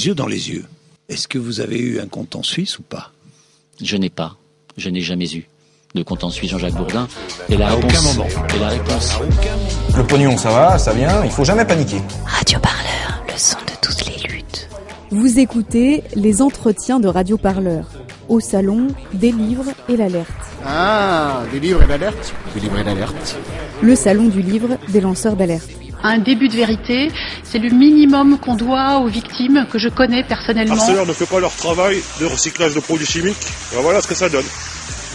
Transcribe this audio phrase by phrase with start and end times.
[0.00, 0.64] yeux dans les yeux.
[1.08, 3.10] Est-ce que vous avez eu un compte en Suisse ou pas?
[3.82, 4.36] Je n'ai pas.
[4.76, 5.48] Je n'ai jamais eu
[5.96, 7.08] de compte en Suisse Jean-Jacques Bourdin.
[7.48, 8.26] Et la À réponse, aucun moment.
[8.54, 9.14] Et la réponse.
[9.96, 12.00] Le pognon, ça va, ça vient, il faut jamais paniquer.
[12.24, 14.68] Radio Parleur, le son de toutes les luttes.
[15.10, 17.86] Vous écoutez les entretiens de Radio Parleur.
[18.28, 20.30] Au salon, des livres et l'alerte.
[20.64, 23.36] Ah, des livres et d'alerte Des livres et d'alerte.
[23.82, 25.70] Le salon du livre des lanceurs d'alerte.
[26.02, 27.10] Un début de vérité,
[27.42, 30.74] c'est le minimum qu'on doit aux victimes que je connais personnellement.
[30.74, 33.36] Arcelor ne fait pas leur travail de recyclage de produits chimiques.
[33.72, 34.44] Ben voilà ce que ça donne.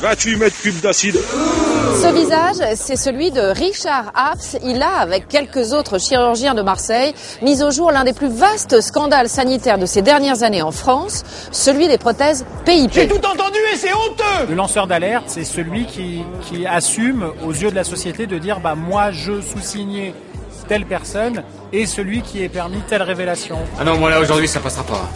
[0.02, 1.16] 28 mètres cubes d'acide.
[1.16, 4.58] Ce visage, c'est celui de Richard Haps.
[4.64, 8.82] Il a, avec quelques autres chirurgiens de Marseille, mis au jour l'un des plus vastes
[8.82, 13.14] scandales sanitaires de ces dernières années en France, celui des prothèses PIP.
[13.14, 17.76] entendu et c'est honteux Le lanceur d'alerte, c'est celui qui, qui assume aux yeux de
[17.76, 20.14] la société de dire bah moi je sous-signais
[20.64, 23.58] telle personne et celui qui est permis telle révélation.
[23.80, 25.10] Ah non, moi là aujourd'hui ça passera pas.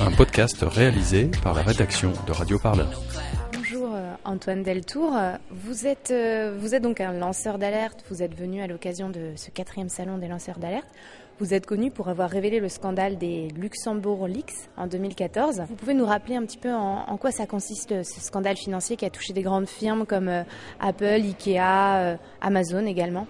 [0.00, 2.90] Un podcast réalisé par la rédaction de Radio Parleur.
[3.54, 5.16] Bonjour euh, Antoine Deltour,
[5.50, 9.32] vous êtes, euh, vous êtes donc un lanceur d'alerte, vous êtes venu à l'occasion de
[9.36, 10.88] ce quatrième salon des lanceurs d'alerte.
[11.38, 15.62] Vous êtes connu pour avoir révélé le scandale des Luxembourg Leaks en 2014.
[15.68, 18.96] Vous pouvez nous rappeler un petit peu en, en quoi ça consiste ce scandale financier
[18.96, 20.42] qui a touché des grandes firmes comme euh,
[20.80, 23.26] Apple, Ikea, Amazon également?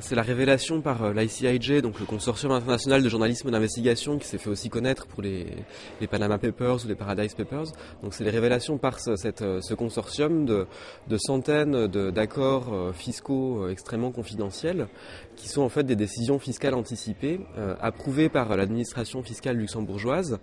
[0.00, 4.38] C'est la révélation par euh, l'ICIJ, donc le consortium international de journalisme d'investigation, qui s'est
[4.38, 5.46] fait aussi connaître pour les,
[6.10, 7.66] Panama Papers ou les Paradise Papers.
[8.02, 10.66] Donc c'est les révélations par ce, cette, euh, ce consortium de,
[11.06, 14.88] de centaines d'accords euh, fiscaux extrêmement confidentiels,
[15.36, 17.40] qui sont en fait des décisions fiscales anticipées,
[17.80, 20.38] approuvées par l'administration fiscale luxembourgeoise,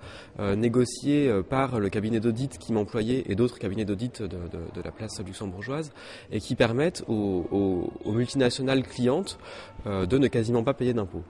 [0.58, 4.38] négociées par le cabinet d'audit qui m'employait et d'autres cabinets d'audit de, de-
[4.76, 5.94] de la place luxembourgeoise,
[6.32, 9.38] et qui permettent aux, aux- aux multinationales clientes
[9.86, 11.24] de ne quasiment pas payer d'impôts.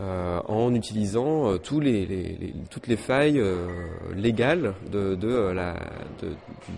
[0.00, 3.68] euh, en utilisant euh, toutes les failles euh,
[4.14, 5.16] légales euh,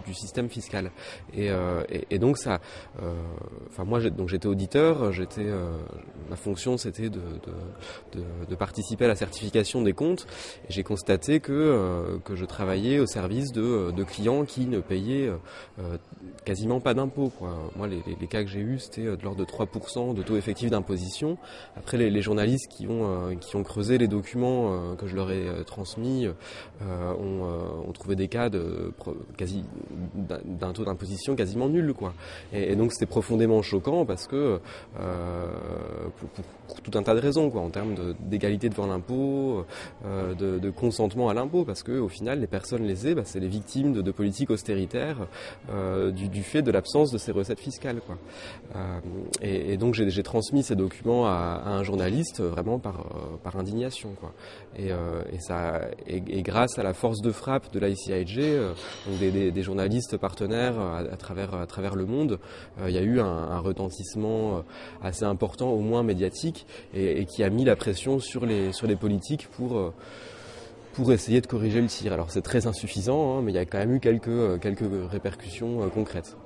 [0.07, 0.91] du, système fiscal.
[1.35, 1.83] Et, euh,
[2.19, 2.61] donc ça,
[3.03, 3.15] euh,
[3.69, 5.71] enfin moi j'étais auditeur, j'étais euh,
[6.29, 7.21] ma fonction c'était de,
[8.59, 10.27] participer à la certification des comptes
[10.69, 15.29] et j'ai constaté que euh, que je travaillais au service de, clients qui ne payaient
[15.29, 15.37] euh,
[15.81, 15.99] euh,
[16.47, 17.29] quasiment pas d'impôts.
[17.39, 17.55] quoi.
[17.77, 20.23] Moi les, les, les cas que j'ai eus c'était euh, de l'ordre de 3% de
[20.23, 21.37] taux effectif d'imposition.
[21.77, 25.15] Après les, les journalistes qui ont euh, qui ont creusé les documents euh, que je
[25.17, 28.93] leur ai euh, transmis euh, ont, euh, ont trouvé des cas de
[29.37, 29.65] quasi
[30.15, 32.15] d'un taux d'imposition quasiment nul quoi.
[32.53, 34.61] Et, donc c'était profondément choquant parce que
[34.95, 39.65] pour, pour- pour tout un tas de raisons quoi, en termes d'égalité devant l'impôt,
[40.05, 43.47] de, de consentement à l'impôt, parce que au final les personnes lésées, bah, c'est les
[43.49, 45.29] victimes de, de politiques austéritaires
[46.13, 48.19] du, du fait de l'absence de ces recettes fiscales quoi.
[48.75, 49.01] Euh,
[49.41, 54.15] et, donc j'ai transmis ces documents à, un journaliste euh, vraiment par, euh, par indignation
[54.21, 54.35] quoi.
[54.79, 54.91] Et,
[55.41, 58.75] ça et, grâce à la force de frappe de l'ICIJ, euh,
[59.07, 62.39] donc des, journalistes partenaires à, travers à travers le monde,
[62.87, 64.63] il y a eu un, un retentissement
[65.03, 68.97] assez important, au moins médiatique, et, qui a mis la pression sur les sur les
[68.97, 69.93] politiques pour
[70.97, 72.13] pour essayer de corriger le tir.
[72.15, 74.91] Alors c'est très insuffisant, hein, mais il y a quand même eu quelques euh, quelques
[75.11, 76.37] répercussions euh, concrètes.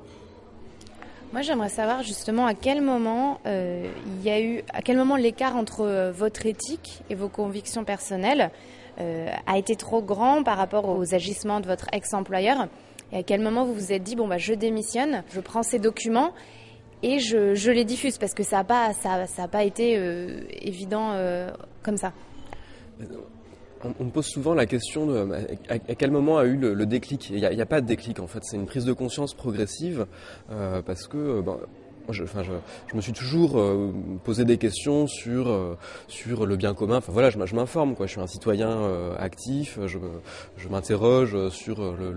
[1.33, 5.15] Moi, j'aimerais savoir justement à quel moment euh, il y a eu, à quel moment
[5.15, 8.51] l'écart entre euh, votre éthique et vos convictions personnelles
[8.99, 12.67] euh, a été trop grand par rapport aux agissements de votre ex-employeur.
[13.13, 15.79] Et à quel moment vous vous êtes dit bon bah je démissionne, je prends ces
[15.79, 16.33] documents
[17.05, 18.19] et je, je les diffuse?
[18.19, 19.99] Parce que ça n'a pas, ça, ça a pas été
[20.63, 21.17] évident
[21.83, 22.13] comme ça.
[23.83, 25.33] On, me pose souvent la question de
[25.69, 27.31] à, à quel moment a eu le, déclic.
[27.31, 30.07] Il n'y a, a pas de déclic en fait, c'est une prise de conscience progressive
[30.51, 31.59] euh, parce que euh, ben,
[32.09, 32.25] je,
[32.95, 33.93] me suis toujours euh,
[34.25, 35.77] posé des questions sur euh,
[36.09, 36.97] sur le bien commun.
[36.97, 38.07] Enfin voilà, je, m'informe quoi.
[38.07, 39.79] Je suis un citoyen euh, actif.
[39.87, 39.99] Je,
[40.69, 42.15] m'interroge sur le,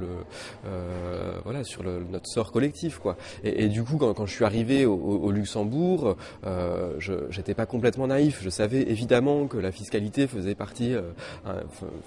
[1.43, 3.17] voilà sur notre sort collectif quoi.
[3.43, 8.39] Et, du coup, quand, je suis arrivé au, Luxembourg, je j'étais pas complètement naïf.
[8.43, 10.93] Je savais évidemment que la fiscalité faisait partie,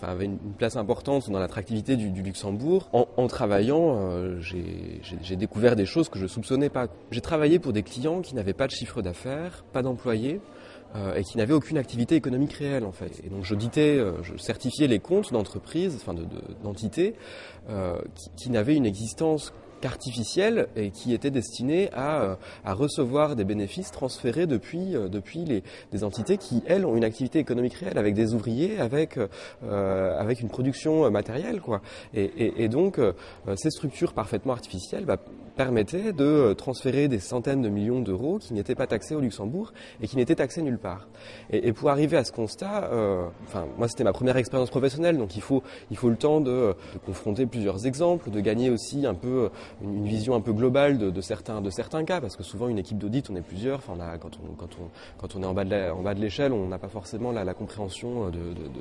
[0.02, 2.88] avait une place importante dans l'attractivité du, Luxembourg.
[2.92, 3.98] En, travaillant,
[4.40, 6.86] j'ai découvert des choses que je soupçonnais pas.
[7.10, 10.40] J'ai travaillé des clients qui n'avaient pas de chiffre d'affaires, pas d'employés.
[10.94, 13.20] euh, et qui n'avaient aucune activité économique réelle en fait.
[13.24, 17.14] Et donc j'auditais, euh, je certifiais les comptes d'entreprises, enfin de- de- d'entités,
[17.68, 17.98] euh,
[18.36, 24.46] qui, n'avaient une existence qu'artificielle et qui était destinée à, à, recevoir des bénéfices transférés
[24.46, 28.78] depuis, depuis les, des entités qui, elles, ont une activité économique réelle, avec des ouvriers,
[28.78, 29.18] avec,
[29.68, 31.60] avec une production matérielle.
[31.60, 31.82] Quoi.
[32.14, 32.98] Et donc,
[33.56, 35.18] ces structures parfaitement artificielles bah,
[35.56, 40.08] permettaient de transférer des centaines de millions d'euros qui n'étaient pas taxés au Luxembourg et
[40.08, 41.08] qui n'étaient taxés nulle part.
[41.50, 42.90] Et, pour arriver à ce constat,
[43.44, 46.74] enfin, moi c'était ma première expérience professionnelle, donc il faut, il faut le temps de,
[47.04, 49.50] confronter plusieurs exemples, de gagner aussi un peu
[49.82, 52.78] une, une vision un peu globale de, certains, de certains cas, parce que souvent une
[52.78, 54.88] équipe d'audit, on est plusieurs, enfin, on quand, on, quand, on,
[55.18, 55.64] quand on est en bas
[56.14, 58.38] de l'échelle, on n'a pas forcément la, la compréhension de,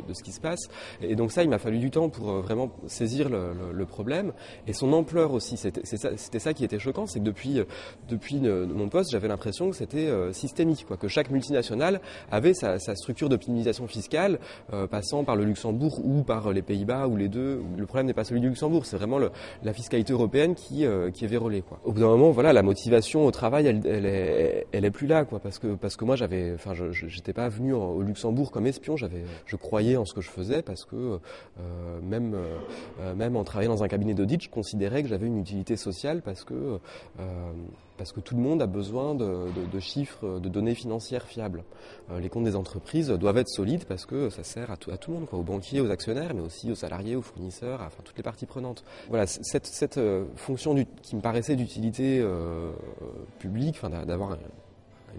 [0.07, 0.69] de, ce qui se passe.
[1.01, 4.33] Et donc ça, il m'a fallu du temps pour vraiment saisir le, le, le problème
[4.67, 5.57] et son ampleur aussi.
[5.57, 7.61] C'était ça, ça, était choquant, c'est que depuis,
[8.09, 12.01] depuis mon poste, j'avais l'impression que c'était systémique, quoi, que chaque multinationale
[12.31, 14.39] avait sa, structure d'optimisation fiscale,
[14.73, 17.61] euh, passant par le Luxembourg ou par les Pays-Bas ou les deux.
[17.77, 21.25] Le problème n'est pas celui du Luxembourg, c'est vraiment la fiscalité européenne qui, euh, qui
[21.25, 21.61] est vérolée.
[21.61, 21.79] Quoi.
[21.83, 23.81] Au bout d'un moment, voilà, la motivation au travail, elle,
[24.71, 27.73] elle, est, plus là, quoi, parce que parce que moi, j'avais, enfin, j'étais pas venu
[27.73, 28.95] au Luxembourg comme espion.
[28.97, 33.43] J'avais, je croyais en ce que je faisais parce que euh, même euh, même en
[33.43, 37.53] travaillant dans un cabinet d'audit, je considérais que j'avais une utilité sociale parce que euh,
[37.97, 41.63] parce que tout le monde a besoin de, chiffres, de données financières fiables.
[42.11, 44.97] Euh, les comptes des entreprises doivent être solides parce que ça sert à tout, à
[45.07, 48.23] le monde, aux banquiers, aux actionnaires, mais aussi aux salariés, aux fournisseurs, enfin toutes les
[48.23, 48.83] parties prenantes.
[49.09, 52.25] Voilà, cette, euh, fonction qui me paraissait d'utilité
[53.39, 54.37] publique, d'avoir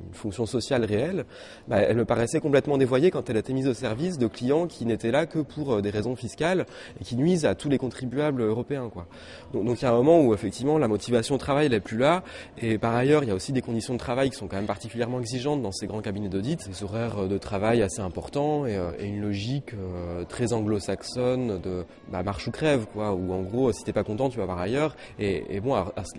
[0.08, 1.24] une fonction sociale réelle,
[1.68, 4.66] bah, elle me paraissait complètement dévoyée quand elle a été mise au service de clients
[4.66, 6.66] qui n'étaient là que pour euh, des raisons fiscales
[7.00, 8.90] et qui nuisent à tous les contribuables européens.
[8.92, 9.06] Quoi.
[9.52, 12.22] Donc, il y a un moment où effectivement la motivation au travail n'est plus là
[12.58, 14.66] et par ailleurs il y a aussi des conditions de travail qui sont quand même
[14.66, 18.90] particulièrement exigeantes dans ces grands cabinets d'audit, des horaires de travail assez importants et, euh,
[19.00, 23.84] une logique euh, très anglo-saxonne de bah, marche ou crève quoi, où en gros si
[23.84, 25.74] t'es pas content tu vas voir ailleurs et, bon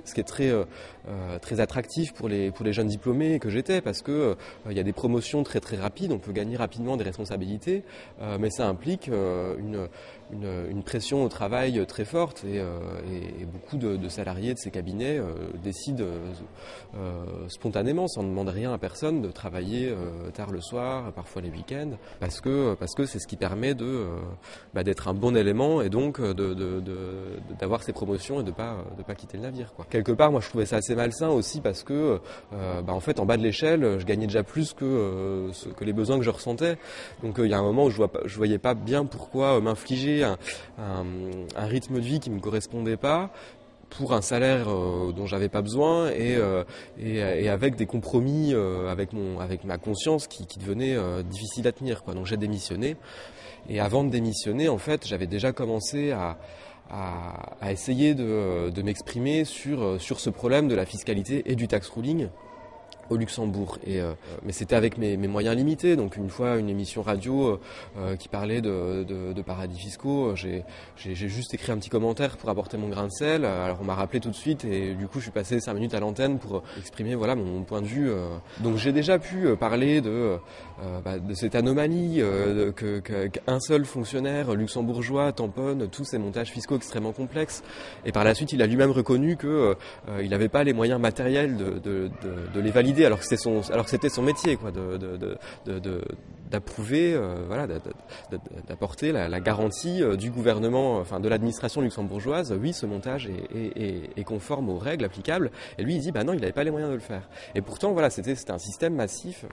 [0.05, 0.65] ce qui est très euh,
[1.41, 3.49] très attractif pour les pour les jeunes diplômés que
[3.83, 4.35] parce que euh,
[4.69, 7.83] il y a des promotions très très rapides, on peut gagner rapidement des responsabilités,
[8.21, 9.87] euh, mais ça implique euh, une,
[10.31, 14.59] une, une, pression au travail très forte et, et, et beaucoup de, de, salariés de
[14.59, 15.19] ces cabinets
[15.63, 16.05] décident
[17.47, 19.93] spontanément, sans demander rien à personne, de travailler
[20.33, 24.05] tard le soir, parfois les week-ends, parce que parce que c'est ce qui permet de
[24.73, 26.83] bah, d'être un bon élément et donc de
[27.59, 29.73] d'avoir ces promotions et de pas de pas quitter le navire.
[29.73, 29.85] Quoi.
[29.89, 32.19] Quelque part, moi je trouvais ça assez malsain aussi parce que
[32.51, 35.83] bah, en fait en bas de l'échelle je gagnais déjà plus que, euh, ce, que
[35.83, 36.77] les besoins que je ressentais.
[37.23, 39.05] Donc euh, il y a un moment où je, vois pas, je voyais pas bien
[39.05, 39.61] pourquoi euh,
[40.23, 40.35] un,
[41.55, 43.31] rythme de vie qui me correspondait pas
[43.89, 46.63] pour un salaire euh, dont j'avais pas besoin et, euh,
[46.99, 51.71] et, avec des compromis euh, avec mon avec ma conscience qui, qui devenait difficile à
[51.71, 52.13] tenir quoi.
[52.13, 52.97] Donc j'ai démissionné
[53.69, 56.37] et avant de démissionner en fait j'avais déjà commencé à
[56.89, 61.67] à, à essayer de, de m'exprimer sur, sur ce problème de la fiscalité et du
[61.67, 62.29] tax ruling
[63.09, 63.77] au Luxembourg.
[63.85, 64.13] Et, euh,
[64.43, 65.95] mais c'était avec mes, mes, moyens limités.
[65.95, 67.59] Donc une fois une émission radio
[67.97, 70.63] euh, qui parlait de, de, de paradis fiscaux, j'ai
[71.15, 73.45] juste écrit un petit commentaire pour apporter mon grain de sel.
[73.45, 75.93] Alors on m'a rappelé tout de suite et du coup je suis passé cinq minutes
[75.93, 78.09] à l'antenne pour exprimer voilà mon, mon, point de vue.
[78.09, 78.27] Euh.
[78.59, 80.37] Donc j'ai déjà pu parler de,
[81.03, 82.21] bah, de cette anomalie
[82.75, 87.63] que qu'un seul fonctionnaire luxembourgeois tamponne tous ces montages fiscaux extrêmement complexes.
[88.05, 89.75] Et par la suite il a lui-même reconnu que
[90.21, 91.79] il n'avait pas les moyens matériels de,
[92.53, 95.17] de les valider alors que c'était son alors que c'était son métier quoi de de
[95.65, 96.01] de, de
[96.49, 97.67] d'approuver euh, voilà
[98.67, 102.53] d'apporter la, garantie euh, du gouvernement enfin de l'administration luxembourgeoise.
[102.59, 105.51] Oui ce montage est, est, est, conforme aux règles applicables.
[105.77, 107.27] Et lui il dit bah non il n'avait pas les moyens de le faire.
[107.55, 109.45] Et pourtant voilà c'était un système massif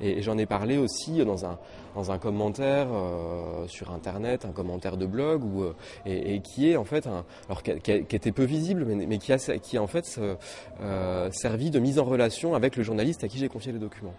[0.00, 1.58] et, j'en ai parlé aussi dans un
[1.94, 5.74] dans un commentaire euh, sur internet un commentaire de blog ou euh,
[6.06, 9.18] et, et, qui est en fait un alors qui, qui était peu visible mais, mais
[9.18, 10.20] qui a qui a en fait
[10.80, 14.14] euh, servi de mise en relation avec le journaliste à qui j'ai confié les documents.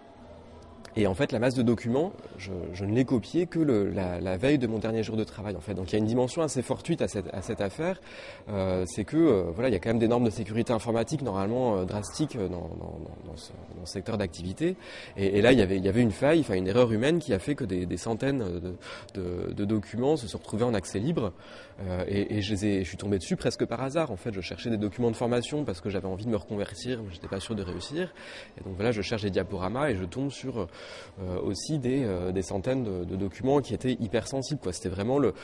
[0.98, 4.18] Et en fait, la masse de documents, je, je ne l'ai copié que le, la,
[4.18, 5.54] la, veille de mon dernier jour de travail.
[5.54, 8.00] En fait, donc il y a une dimension assez fortuite à cette, à cette affaire.
[8.48, 11.20] Euh, c'est que euh, voilà, il y a quand même des normes de sécurité informatique
[11.20, 14.76] normalement euh, drastiques dans, dans, dans, ce, dans, ce, secteur d'activité.
[15.18, 17.18] Et, et, là, il y avait, il y avait une faille, enfin une erreur humaine
[17.18, 18.76] qui a fait que des, des centaines de,
[19.20, 21.32] de, de, documents se sont retrouvés en accès libre.
[21.80, 24.10] Euh, et, je, je, suis tombé dessus presque par hasard.
[24.10, 27.02] En fait, je cherchais des documents de formation parce que j'avais envie de me reconvertir,
[27.02, 28.12] mais j'étais pas sûr de réussir.
[28.58, 32.42] Et donc voilà, je cherche des diaporamas et je tombe sur euh, aussi des, euh,
[32.42, 34.60] centaines de, de, documents qui étaient hyper sensibles.
[34.72, 35.34] C'était vraiment le,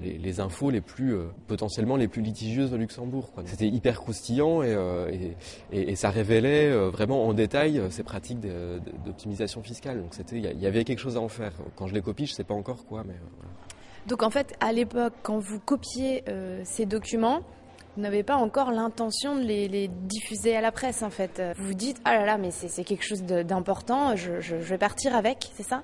[0.00, 3.32] les, infos les plus potentiellement les plus litigieuses au Luxembourg.
[3.46, 8.40] C'était hyper croustillant et, ça révélait vraiment en détail ces pratiques
[9.04, 10.00] d'optimisation fiscale.
[10.00, 11.52] Donc il y, avait quelque chose à en faire.
[11.76, 13.14] Quand je les copie, je sais pas encore quoi, mais.
[14.08, 16.24] Donc en fait, à l'époque, quand vous copiez
[16.64, 17.42] ces documents,
[17.96, 21.42] Vous n'avez pas encore l'intention de les, diffuser à la presse, en fait.
[21.56, 25.50] Vous vous dites, ah là là, mais c'est quelque chose d'important, je vais partir avec,
[25.54, 25.82] c'est ça?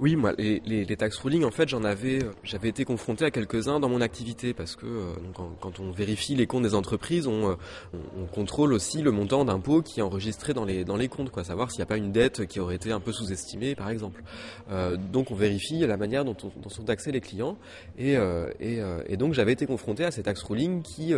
[0.00, 3.26] Oui, moi, les, les, les, tax ruling, en fait, j'en avais, euh, j'avais été confronté
[3.26, 5.12] à quelques-uns dans mon activité parce que euh,
[5.60, 7.54] quand, on vérifie les comptes des entreprises, on, euh,
[7.92, 11.30] on, on contrôle aussi le montant d'impôt qui est enregistré dans les dans les comptes,
[11.30, 13.90] quoi, savoir s'il n'y a pas une dette qui aurait été un peu sous-estimée, par
[13.90, 14.22] exemple.
[14.70, 17.58] Euh, donc, on vérifie la manière dont, on, dont sont taxés les clients,
[17.98, 18.14] et,
[18.60, 21.12] et, et donc j'avais été confronté à ces tax ruling qui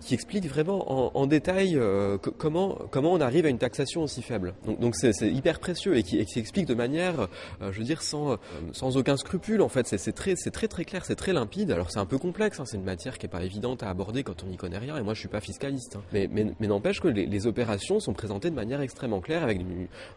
[0.00, 4.22] qui explique vraiment en, en détail euh, comment comment on arrive à une taxation aussi
[4.22, 4.54] faible.
[4.66, 7.28] Donc donc c'est hyper précieux et qui, et qui explique de manière,
[7.62, 8.36] euh, je veux dire sans euh,
[8.72, 9.86] sans aucun scrupule en fait.
[9.86, 11.70] C'est très très très clair, c'est très limpide.
[11.70, 14.22] Alors c'est un peu complexe, hein, c'est une matière qui est pas évidente à aborder
[14.22, 14.96] quand on n'y connaît rien.
[14.96, 16.02] Et moi je suis pas fiscaliste, hein.
[16.12, 19.60] mais mais, mais n'empêche que les, les, opérations sont présentées de manière extrêmement claire avec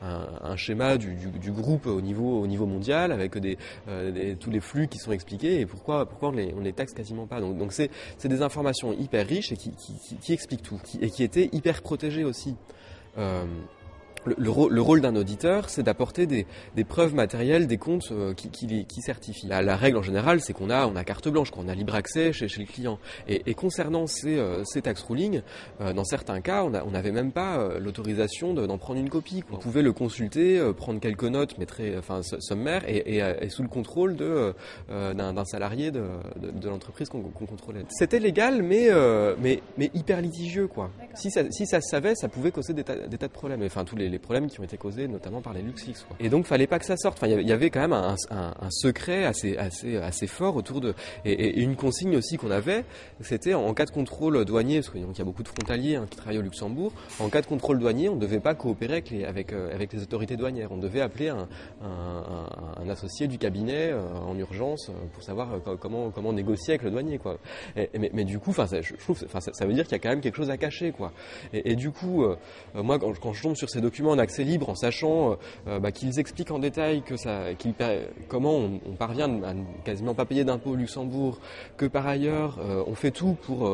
[0.01, 3.57] un, un, schéma du, du, du, groupe au niveau au niveau mondial avec des,
[3.87, 6.93] des, tous les flux qui sont expliqués et pourquoi pourquoi on les on les taxe
[6.93, 7.41] quasiment pas.
[7.41, 11.23] Donc donc c'est c'est des informations hyper riches et qui qui, explique tout et qui
[11.23, 12.55] était hyper protégé aussi.
[13.17, 13.45] Euh,
[14.37, 16.45] le, rôle d'un auditeur, c'est d'apporter des,
[16.87, 19.47] preuves matérielles des comptes euh, qui, qui, certifient.
[19.47, 22.33] La, règle en général, c'est qu'on a, on a carte blanche, qu'on a libre accès
[22.33, 22.99] chez, chez le client.
[23.27, 25.41] Et, concernant ces, euh, ces tax ruling,
[25.81, 29.43] euh, dans certains cas, on n'avait même pas l'autorisation d'en prendre une copie.
[29.51, 33.69] On pouvait le consulter, prendre quelques notes, mais très, enfin sommaires, et, et, sous le
[33.69, 34.53] contrôle de
[34.89, 36.03] d'un salarié de,
[36.39, 37.85] de, l'entreprise qu'on contrôlait.
[37.89, 38.89] C'était légal, mais,
[39.39, 40.89] mais mais hyper litigieux quoi.
[41.13, 43.61] Si ça si ça se savait, ça pouvait causer des tas, des tas de problèmes.
[43.63, 45.61] Enfin tous les les problèmes qui ont été causés notamment par les.
[46.07, 46.15] Quoi.
[46.19, 47.17] Et donc fallait pas que ça sorte.
[47.17, 48.15] Enfin, il y avait quand même un,
[48.69, 50.93] secret assez assez assez fort autour de
[51.25, 52.83] et, une consigne aussi qu'on avait,
[53.21, 56.17] c'était en cas de contrôle douanier, parce qu'il y a beaucoup de frontaliers hein, qui
[56.17, 56.91] travaillent au Luxembourg.
[57.19, 60.37] En cas de contrôle douanier, on ne devait pas coopérer les euh, avec les autorités
[60.37, 60.71] douanières.
[60.71, 61.47] On devait appeler un,
[62.89, 67.19] associé du cabinet euh, en urgence euh, pour savoir comment négocier avec le douanier
[68.13, 70.21] mais, du coup, enfin, je trouve, ça, ça, veut dire qu'il y a quand même
[70.21, 71.11] quelque chose à cacher quoi.
[71.53, 72.25] Et, du coup,
[72.73, 75.35] moi quand je tombe sur ces documents en accès libre en sachant euh,
[75.67, 77.45] euh, bah, qu'ils expliquent en détail que ça,
[78.27, 81.39] comment on, parvient à quasiment pas payer d'impôts au Luxembourg,
[81.77, 83.69] que par ailleurs euh, on fait tout pour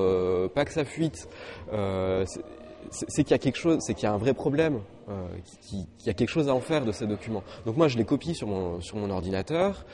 [0.54, 1.28] pas que ça fuite.
[2.92, 4.80] c'est qu'il y a quelque chose, c'est qu'il y a un vrai problème,
[5.62, 7.43] qu'il y a quelque chose à en faire de ces documents.
[7.65, 9.86] Donc moi je les copie sur mon sur mon ordinateur,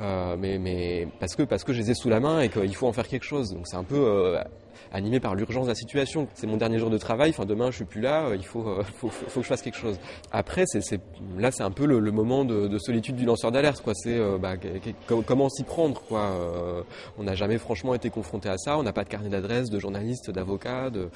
[0.00, 2.86] mais mais parce que parce que je les ai sous la main et qu'il faut
[2.86, 3.52] en faire quelque chose.
[3.52, 4.36] Donc c'est un peu
[4.92, 6.28] animé par l'urgence de la situation.
[6.34, 8.66] C'est mon dernier jour de travail, enfin demain je suis plus là, euh, il faut,
[8.66, 9.98] euh, faut, faut, que je fasse quelque chose.
[10.32, 11.00] Après, c'est,
[11.38, 13.94] là c'est un peu le, moment de, de, solitude du lanceur d'alerte, quoi.
[13.94, 14.54] C'est euh, bah,
[15.26, 16.32] comment s'y prendre, quoi.
[17.18, 18.78] on n'a jamais franchement été confronté à ça.
[18.78, 21.08] On n'a pas de carnet d'adresse de journalistes, d'avocats, de,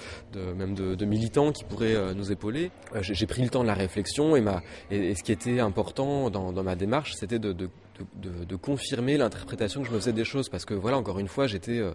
[0.57, 2.71] même de, de, militants qui pourraient nous épauler.
[3.01, 6.63] j'ai, pris le temps de la réflexion et, ma, et, ce qui était important dans,
[6.63, 7.53] ma démarche, c'était de,
[8.15, 10.49] de confirmer l'interprétation que je me faisais des choses.
[10.49, 11.93] Parce que voilà encore une fois j'étais euh,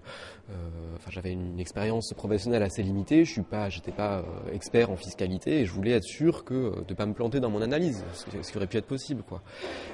[0.49, 0.53] euh,
[0.95, 3.25] enfin j'avais une expérience professionnelle assez limitée.
[3.25, 6.83] Je suis pas j'étais pas euh, expert en fiscalité et je voulais être sûr que
[6.87, 9.41] de pas me planter dans mon analyse ce, qui aurait pu être possible quoi.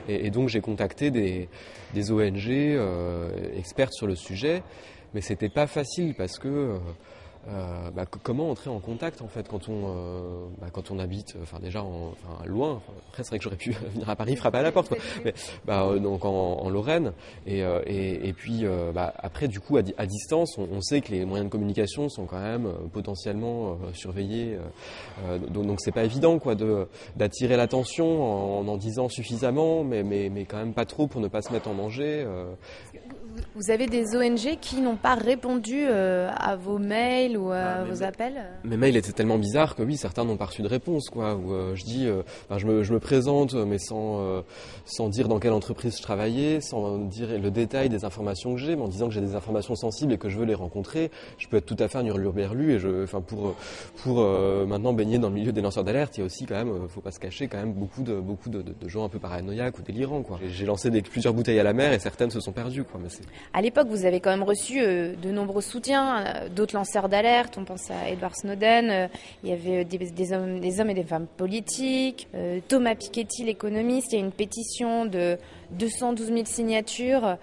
[0.07, 1.49] Et, et donc j'ai contacté des,
[1.93, 2.49] des ONG
[3.55, 4.63] expertes sur le sujet.
[5.13, 6.79] Mais c'était pas facile parce que
[7.47, 11.35] euh, bah, comment entrer en contact en fait quand on euh, bah, quand on habite
[11.41, 14.59] enfin déjà en, enfin, loin après c'est vrai que j'aurais pu venir à Paris frapper
[14.59, 14.97] à la porte quoi.
[15.25, 15.33] mais
[15.65, 17.13] bah, euh, donc en, en, Lorraine
[17.47, 20.81] et, euh, et, et puis euh, bah, après du coup à, à distance on, on,
[20.81, 24.59] sait que les moyens de communication sont quand même potentiellement surveillés
[25.49, 30.29] donc donc c'est pas évident quoi de d'attirer l'attention en, en disant suffisamment mais, mais
[30.29, 32.23] mais quand même pas trop pour ne pas se mettre en danger
[33.55, 37.83] vous avez des ONG qui n'ont pas répondu euh, à vos mails ou à ah,
[37.83, 41.09] vos appels Mes mails étaient tellement bizarres que oui, certains n'ont pas reçu de réponse.
[41.09, 42.23] Quoi, où, euh, je dis, euh,
[42.55, 44.43] je, me, je, me, présente, mais sans,
[44.85, 48.75] sans dire dans quelle entreprise je travaillais, sans dire le détail des informations que j'ai,
[48.75, 51.11] mais en disant que j'ai des informations sensibles et que je veux les rencontrer.
[51.37, 53.55] Je peux être tout à fait un hurluberlu et je, pour,
[54.03, 54.21] pour
[54.67, 57.01] maintenant baigner dans le milieu des lanceurs d'alerte, il y a aussi quand même, faut
[57.01, 59.77] pas se cacher, quand même beaucoup de, beaucoup de, de, de gens un peu paranoïaques
[59.79, 60.23] ou délirants.
[60.47, 62.83] J'ai lancé des, plusieurs bouteilles à la mer et certaines se sont perdues.
[62.83, 63.09] Quoi, mais
[63.53, 67.57] à l'époque, vous avez quand même reçu euh, de nombreux soutiens, euh, d'autres lanceurs d'alerte.
[67.57, 68.89] On pense à Edward Snowden.
[68.89, 69.07] Euh,
[69.43, 72.27] il y avait des, hommes, des hommes et des femmes politiques.
[72.67, 74.13] Thomas Piketty, l'économiste.
[74.13, 75.37] Il y a une pétition de
[75.71, 77.37] 212 000 signatures.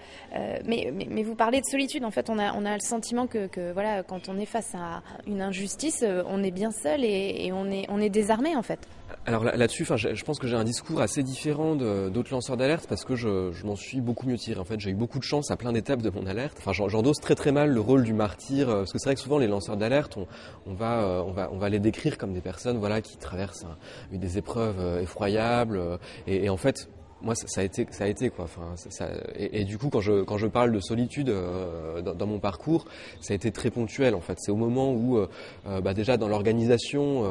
[0.65, 2.05] Mais, mais, vous parlez de solitude.
[2.05, 6.05] En fait, on a, le sentiment que, voilà, quand on est face à une injustice,
[6.27, 8.81] on est bien seul et, on, est, désarmé en fait.
[9.27, 13.17] Alors là-dessus, je pense que j'ai un discours assez différent d'autres lanceurs d'alerte parce que
[13.17, 14.61] je, m'en suis beaucoup mieux tiré.
[14.61, 16.57] En fait, j'ai eu beaucoup de chance à plein d'étapes de mon alerte.
[16.59, 19.21] Enfin, j'endosse très très mal le rôle du martyr euh, parce que c'est vrai que
[19.21, 20.19] souvent les lanceurs d'alerte,
[20.67, 23.67] on, va, euh, on va, on va les décrire comme des personnes, voilà, qui traversent
[24.13, 26.89] des épreuves euh, effroyables et en fait,
[27.23, 28.45] moi ça, a été ça a été quoi.
[28.45, 32.39] Enfin ça, et, du coup quand je quand je parle de solitude euh, dans, mon
[32.39, 32.85] parcours
[33.21, 34.39] ça a été très ponctuel en fait.
[34.39, 35.29] C'est au moment où euh,
[35.67, 37.25] euh, bah, déjà dans l'organisation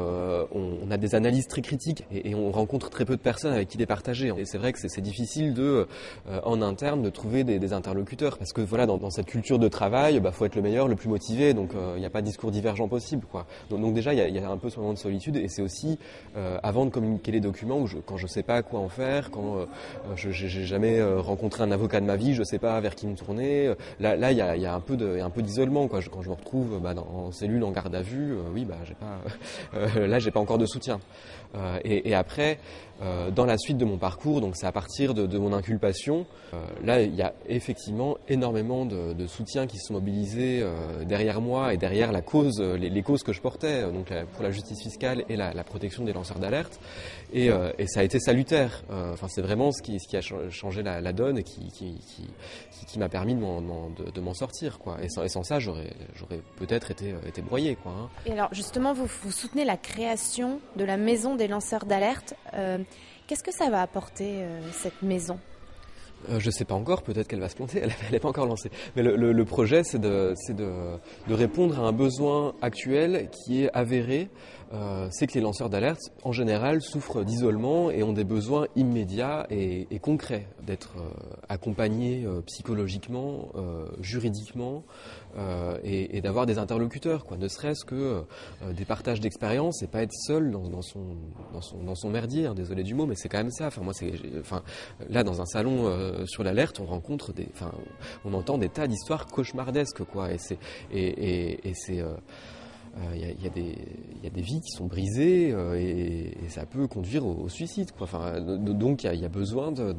[0.52, 3.78] on, a des analyses très critiques et, on rencontre très peu de personnes avec qui
[3.78, 4.32] les partager.
[4.36, 5.86] Et c'est vrai que c'est difficile de
[6.44, 8.38] en interne de trouver des, interlocuteurs.
[8.38, 11.08] Parce que voilà dans, cette culture de travail bah faut être le meilleur le plus
[11.08, 11.54] motivé.
[11.54, 13.46] Donc il n'y a pas de discours divergent possible quoi.
[13.70, 15.36] Donc, déjà il y, a, un peu ce moment de solitude.
[15.36, 15.98] Et c'est aussi
[16.62, 19.58] avant de communiquer les documents où je, quand je sais pas quoi en faire quand
[19.58, 19.66] euh,
[20.16, 22.94] je n'ai jamais euh, rencontré un avocat de ma vie, je ne sais pas vers
[22.94, 23.72] qui me tourner.
[24.00, 27.32] Là, là, il y a, un peu d'isolement, quand je me retrouve bah, dans, en
[27.32, 30.66] cellule, en garde à vue, euh, oui, bah, j'ai pas, là, j'ai pas encore de
[30.66, 31.00] soutien.
[31.84, 32.58] Et, et, après,
[33.34, 36.26] dans la suite de mon parcours, donc c'est à partir de, mon inculpation,
[36.84, 40.64] là, il y a effectivement énormément de, de soutien qui sont mobilisés
[41.06, 44.82] derrière moi et derrière la cause, les, causes que je portais, donc pour la justice
[44.82, 46.80] fiscale et la, protection des lanceurs d'alerte.
[47.32, 47.50] Et,
[47.86, 48.82] ça a été salutaire.
[48.90, 54.34] Enfin, c'est vraiment ce qui, a changé la, donne et qui, m'a permis de m'en
[54.34, 54.78] sortir.
[55.02, 55.90] Et, sans, ça, j'aurais
[56.56, 57.76] peut-être été, broyé.
[57.86, 58.08] Hein.
[58.26, 62.34] Et alors, justement, vous, vous, soutenez la création de la maison des lanceurs d'alerte.
[62.52, 62.78] Euh,
[63.26, 65.38] qu'est-ce que ça va apporter, euh, cette maison?
[66.28, 68.46] Euh, je ne sais pas encore, peut-être qu'elle va se planter, elle n'est pas encore
[68.46, 68.70] lancée.
[68.96, 70.34] Mais le, projet, c'est de,
[71.30, 74.28] répondre à un besoin actuel qui est avéré
[74.72, 79.46] euh, c'est que les lanceurs d'alerte, en général, souffrent d'isolement et ont des besoins immédiats
[79.50, 81.10] et, concrets d'être euh,
[81.48, 83.48] accompagnés euh, psychologiquement,
[84.00, 84.84] juridiquement
[85.84, 87.36] et, d'avoir des interlocuteurs, quoi.
[87.36, 88.24] Ne serait-ce que
[88.72, 91.16] des partages d'expériences et pas être seul dans, son,
[91.52, 92.46] dans, son, merdier.
[92.46, 93.66] Hein, désolé du mot, mais c'est quand même ça.
[93.66, 94.62] Enfin, moi, c'est, enfin,
[95.08, 97.72] là, dans un salon sur l'alerte, on rencontre des, enfin,
[98.24, 100.32] on entend des tas d'histoires cauchemardesques, quoi.
[100.32, 100.58] Et c'est,
[100.92, 102.02] et, c'est
[103.14, 103.46] il euh, y,
[104.26, 107.90] a, des vies qui sont brisées euh, et, ça peut conduire au, suicide.
[108.00, 109.94] Enfin, donc il y, a besoin de,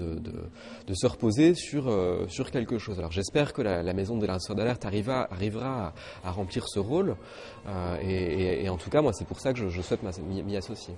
[0.93, 2.99] se reposer sur, euh, sur quelque chose.
[2.99, 5.93] Alors j'espère que la, maison des lanceurs d'alerte arrivera, arrivera
[6.23, 7.15] à, remplir ce rôle.
[8.01, 10.95] Et, en tout cas, moi, c'est pour ça que je souhaite m'y associer.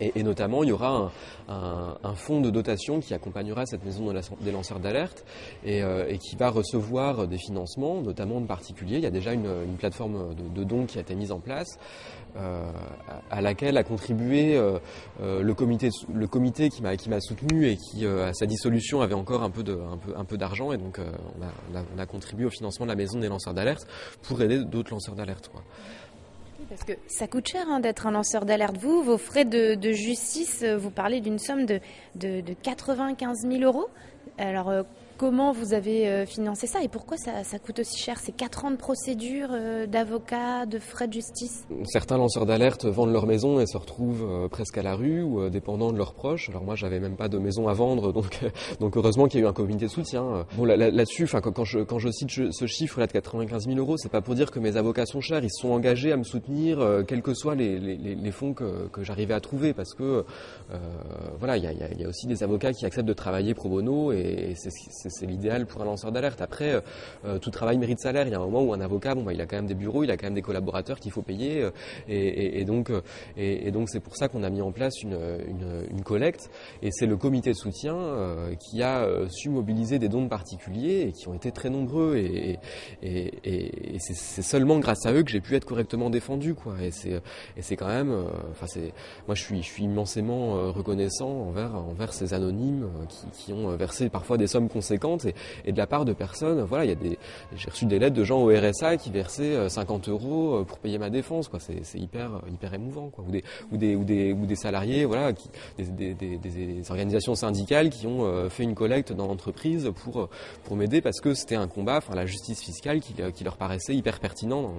[0.00, 1.12] Et, notamment, il y aura
[1.48, 5.24] un, fonds de dotation qui accompagnera cette maison des lanceurs d'alerte
[5.66, 8.96] euh, et, qui va recevoir des financements, notamment de particuliers.
[8.96, 11.78] Il y a déjà une, plateforme de, dons qui a été mise en place,
[12.36, 12.70] euh,
[13.30, 14.78] à laquelle a contribué euh,
[15.20, 19.50] le comité, le comité qui m'a soutenu et qui, à sa dissolution, avait encore un
[19.50, 20.72] peu d'argent.
[20.72, 23.86] et donc, on a, on, a, contribué au financement de la maison des lanceurs d'alerte
[24.22, 25.50] pour aider d'autres lanceurs d'alerte.
[26.68, 28.76] Parce que ça coûte cher hein, d'être un lanceur d'alerte.
[28.78, 31.80] Vous, vos frais de, justice, euh, vous parlez d'une somme de,
[32.14, 33.88] de, de 95 000 euros.
[34.38, 34.82] Alors, euh,
[35.16, 38.18] Comment vous avez euh, financé ça et pourquoi ça, coûte aussi cher?
[38.20, 41.64] C'est 4 ans de procédure, euh, d'avocats, de frais de justice?
[41.84, 45.48] Certains lanceurs d'alerte vendent leur maison et se retrouvent euh, presque à la rue ou
[45.50, 46.50] dépendant de leurs proches.
[46.50, 48.40] Alors moi, j'avais même pas de maison à vendre, donc,
[48.80, 50.46] donc heureusement qu'il y a eu un comité de soutien.
[50.56, 54.08] Bon, là-dessus, là, quand, je, quand je cite ce chiffre-là de 95 000 euros, c'est
[54.08, 55.44] pas pour dire que mes avocats sont chers.
[55.44, 59.04] Ils sont engagés à me soutenir, quels que soient les, les, les fonds que, que
[59.04, 60.24] j'arrivais à trouver, parce que
[61.38, 64.10] voilà, il y a, y a, aussi des avocats qui acceptent de travailler pro bono
[64.10, 66.40] et c'est c'est l'idéal pour un lanceur d'alerte.
[66.40, 66.80] Après, euh,
[67.24, 68.26] euh, tout travail mérite salaire.
[68.26, 69.74] Il y a un moment où un avocat, bon, bah, il a quand même des
[69.74, 71.70] bureaux, il a quand même des collaborateurs qu'il faut payer, euh,
[72.08, 72.90] et, donc,
[73.36, 76.50] et, donc c'est pour ça qu'on a mis en place une, collecte.
[76.82, 77.96] Et c'est le comité de soutien
[78.60, 82.16] qui a su mobiliser des dons particuliers et qui ont été très nombreux.
[82.16, 82.58] Et,
[83.98, 86.74] c'est seulement grâce à eux que j'ai pu être correctement défendu, quoi.
[86.82, 87.20] Et c'est
[87.56, 88.12] et c'est quand même,
[88.50, 88.92] enfin c'est,
[89.26, 94.08] moi je suis je suis immensément reconnaissant envers envers ces anonymes qui, qui ont versé
[94.08, 94.93] parfois des sommes conséquentes
[95.64, 97.18] et, de la part de personnes, voilà, il y a des,
[97.56, 100.78] j'ai reçu des lettres de gens au RSA qui versaient 50 euh, euros euh, pour
[100.78, 101.58] payer ma défense, quoi.
[101.60, 103.10] C'est, hyper, hyper émouvant.
[103.18, 108.06] Ou des, ou des, ou des, ou des salariés, voilà, qui, des, organisations syndicales qui
[108.06, 110.28] ont euh, fait une collecte dans l'entreprise pour,
[110.64, 114.20] pour m'aider parce que c'était un combat, enfin, la justice fiscale qui, leur paraissait hyper
[114.20, 114.72] pertinent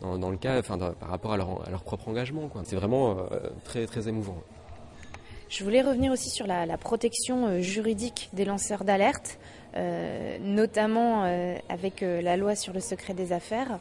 [0.00, 2.62] dans, dans le cas, enfin, par rapport à leur, à leur propre engagement, quoi.
[2.64, 3.16] C'est vraiment
[3.64, 4.36] très, très émouvant.
[5.50, 9.38] Je voulais revenir aussi sur la, protection juridique des lanceurs d'alerte.
[9.76, 13.78] Euh, notamment euh, avec euh, la loi sur le secret des affaires.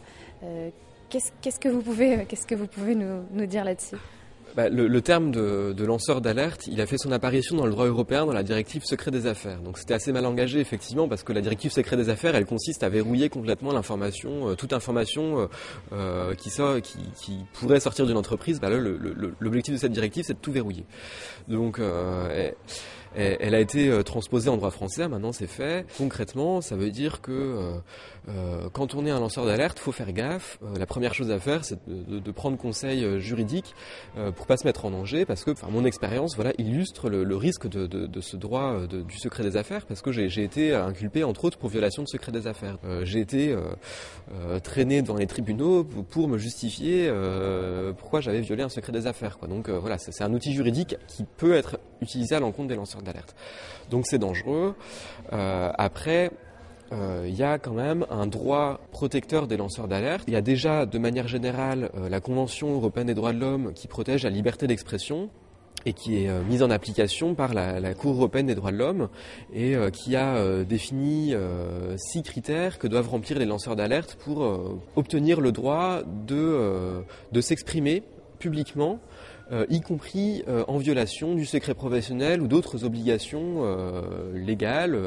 [1.10, 3.96] Qu'est-ce que vous pouvez, qu'est-ce que vous pouvez nous, nous dire là-dessus?
[4.60, 7.86] Bah, le, terme de, de lanceur d'alerte, il a fait son apparition dans le droit
[7.86, 9.62] européen dans la directive secret des affaires.
[9.62, 12.84] Donc c'était assez mal engagé effectivement parce que la directive secret des affaires, elle consiste
[12.84, 15.48] à verrouiller complètement l'information, toute information
[15.94, 18.60] euh, qui, sort, qui, qui, pourrait sortir d'une entreprise.
[18.60, 20.84] Bah, L'objectif de cette directive, c'est de tout verrouiller.
[21.48, 21.80] Donc
[23.16, 25.86] elle a été transposée en droit français, maintenant c'est fait.
[25.98, 27.74] Concrètement, ça veut dire que
[28.74, 30.60] quand on est un lanceur d'alerte, faut faire gaffe.
[30.78, 33.74] la première chose à faire, c'est de, prendre conseil juridique
[34.36, 37.68] pour pas se mettre en danger, parce que, enfin, mon expérience, voilà, illustre le, risque
[37.68, 41.70] de, ce droit du secret des affaires, parce que j'ai été inculpé entre autres pour
[41.70, 42.78] violation de secret des affaires.
[43.04, 43.56] j'ai été
[44.64, 47.12] traîné devant les tribunaux pour me justifier
[47.98, 49.38] pourquoi j'avais violé un secret des affaires.
[49.38, 49.48] Quoi.
[49.48, 53.09] Donc voilà, c'est un outil juridique qui peut être utilisé à l'encontre des lanceurs d'alerte.
[53.90, 54.76] Donc c'est dangereux.
[55.34, 56.32] Euh, après,
[56.92, 60.24] il euh, y a quand même un droit protecteur des lanceurs d'alerte.
[60.28, 63.74] Il y a déjà, de manière générale, euh, la Convention européenne des droits de l'homme
[63.74, 65.30] qui protège la liberté d'expression
[65.86, 69.08] et qui est mise en application par la, Cour européenne des droits de l'homme
[69.54, 71.34] et qui a défini
[71.96, 74.42] six critères que doivent remplir les lanceurs d'alerte pour
[74.98, 77.06] obtenir le droit de
[77.40, 78.04] s'exprimer
[78.40, 79.00] publiquement
[79.52, 84.02] euh, y compris euh, en violation du secret professionnel ou d'autres obligations euh,
[84.34, 84.98] légales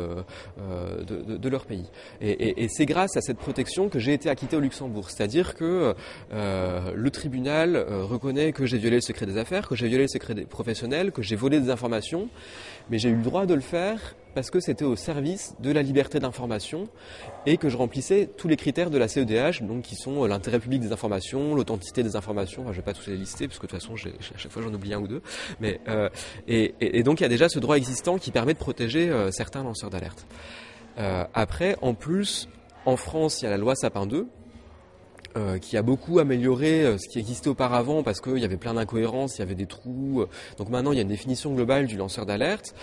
[1.06, 1.86] de, leur pays.
[2.20, 5.10] Et, c'est grâce à cette protection que j'ai été acquitté au Luxembourg.
[5.10, 5.94] C'est-à-dire que
[6.32, 10.34] le tribunal reconnaît que j'ai violé le secret des affaires, que j'ai violé le secret
[10.46, 12.28] professionnel, que j'ai volé des informations,
[12.90, 15.82] mais j'ai eu le droit de le faire parce que c'était au service de la
[15.82, 16.88] liberté d'information
[17.46, 20.58] et que je remplissais tous les critères de la CEDH, donc qui sont euh, l'intérêt
[20.58, 22.62] public des informations, l'authenticité des informations.
[22.62, 24.62] Enfin, je vais pas tous les lister parce que de toute façon, à chaque fois
[24.62, 25.22] j'en oublie un ou deux.
[25.60, 26.08] Mais euh,
[26.48, 29.62] et, donc il y a déjà ce droit existant qui permet de protéger euh, certains
[29.62, 30.26] lanceurs d'alerte.
[31.34, 32.48] après, en plus,
[32.84, 34.26] en France, il y a la loi Sapin 2
[35.62, 39.38] qui a beaucoup amélioré ce qui existait auparavant parce qu'il y avait plein d'incohérences, il
[39.38, 40.26] y avait des trous.
[40.58, 42.74] Donc maintenant, il y a une définition globale du lanceur d'alerte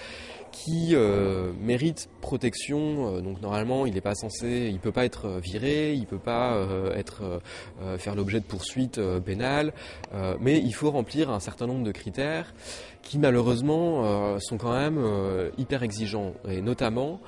[0.51, 3.17] qui euh, mérite protection.
[3.17, 6.17] Euh, donc normalement, il n'est pas censé, il peut pas être euh, viré, il peut
[6.17, 6.57] pas
[6.95, 7.41] être
[7.97, 9.73] faire l'objet de poursuites pénales,
[10.39, 12.53] mais il faut remplir un certain nombre de critères
[13.01, 14.99] qui malheureusement sont quand même
[15.57, 17.19] hyper exigeants et notamment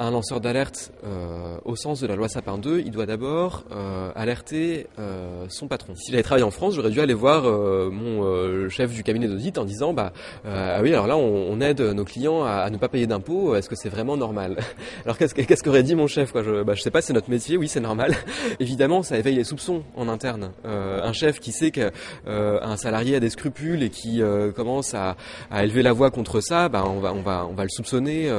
[0.00, 4.10] un lanceur d'alerte euh, au sens de la loi Sapin 2, il doit d'abord euh,
[4.16, 5.94] alerter euh, son patron.
[5.94, 7.42] Si j'avais travaillé en France, j'aurais dû aller voir
[7.90, 10.12] mon chef du cabinet d'audit en disant bah
[10.46, 13.54] ah oui alors là on, aide nos clients à, ne pas payer d'impôts.
[13.54, 14.56] Est-ce que c'est vraiment normal
[15.04, 16.42] Alors qu'est-ce qu'est-ce qu'aurait dit mon chef quoi?
[16.42, 17.58] Je bah, je sais pas, c'est notre métier.
[17.58, 18.16] Oui, c'est normal.
[18.60, 20.52] Évidemment, ça éveille les soupçons en interne.
[20.64, 24.22] un chef qui sait qu'un salarié a des scrupules et qui
[24.56, 25.16] commence à,
[25.50, 28.30] à, élever la voix contre ça, bah on va on va on va le soupçonner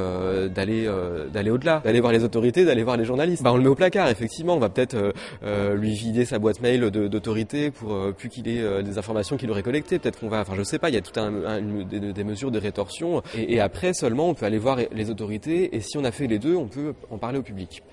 [0.50, 0.90] d'aller
[1.32, 3.44] d'aller au-delà, d'aller voir les autorités, d'aller voir les journalistes.
[3.44, 4.56] Bah, on le met au placard, effectivement.
[4.56, 5.12] On va peut-être euh,
[5.44, 9.50] euh, lui vider sa boîte mail d'autorité pour euh, plus qu'il ait des informations qu'il
[9.52, 10.00] aurait collectées.
[10.00, 10.90] Peut-être qu'on va, enfin, je sais pas.
[10.90, 13.22] Il y a tout un, des, mesures de rétorsion.
[13.38, 15.76] Et, et après seulement, on peut aller voir les autorités.
[15.76, 17.84] Et si on a fait les deux, on peut en parler au public.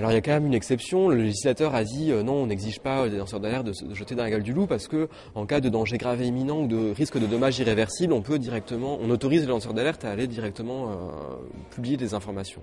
[0.00, 1.10] Alors il y a quand même une exception.
[1.10, 4.22] Le législateur a dit non, on n'exige pas des lanceurs d'alerte de, de, jeter dans
[4.22, 6.90] la gueule du loup parce que en cas de danger grave et imminent ou de
[6.92, 10.88] risque de dommage irréversible, on peut directement, on autorise les lanceurs d'alerte à aller directement
[11.70, 12.62] publier des informations.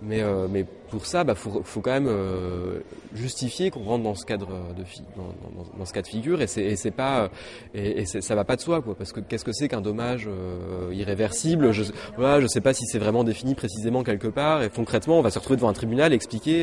[0.00, 2.80] Mais, euh, mais pour ça, bah, faut, faut quand même euh,
[3.14, 4.84] justifier qu'on rentre dans ce cadre de
[5.16, 5.34] dans,
[5.76, 7.30] dans, ce cas de figure, et c'est, pas,
[7.74, 8.94] et, et ça va pas de soi, quoi.
[8.94, 11.72] Parce que qu'est-ce que c'est qu'un dommage euh, irréversible?
[11.72, 11.84] Je,
[12.16, 14.62] voilà, je sais pas si c'est vraiment défini précisément quelque part.
[14.62, 16.62] Et concrètement, on va se retrouver devant un tribunal et expliquer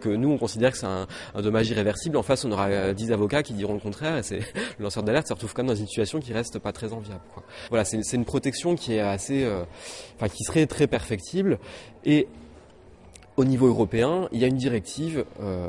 [0.00, 2.16] que nous, on considère que c'est un, un, dommage irréversible.
[2.16, 4.38] En face, on aura dix avocats qui diront le contraire, et c'est
[4.78, 7.22] le lanceur d'alerte se retrouve quand même dans une situation qui reste pas très enviable.
[7.32, 7.44] Quoi.
[7.70, 9.48] Voilà, c'est, c'est une protection qui est assez,
[10.16, 11.58] enfin, qui serait très perfectible.
[12.04, 12.26] Et
[13.36, 15.68] au niveau européen, il y a une directive euh,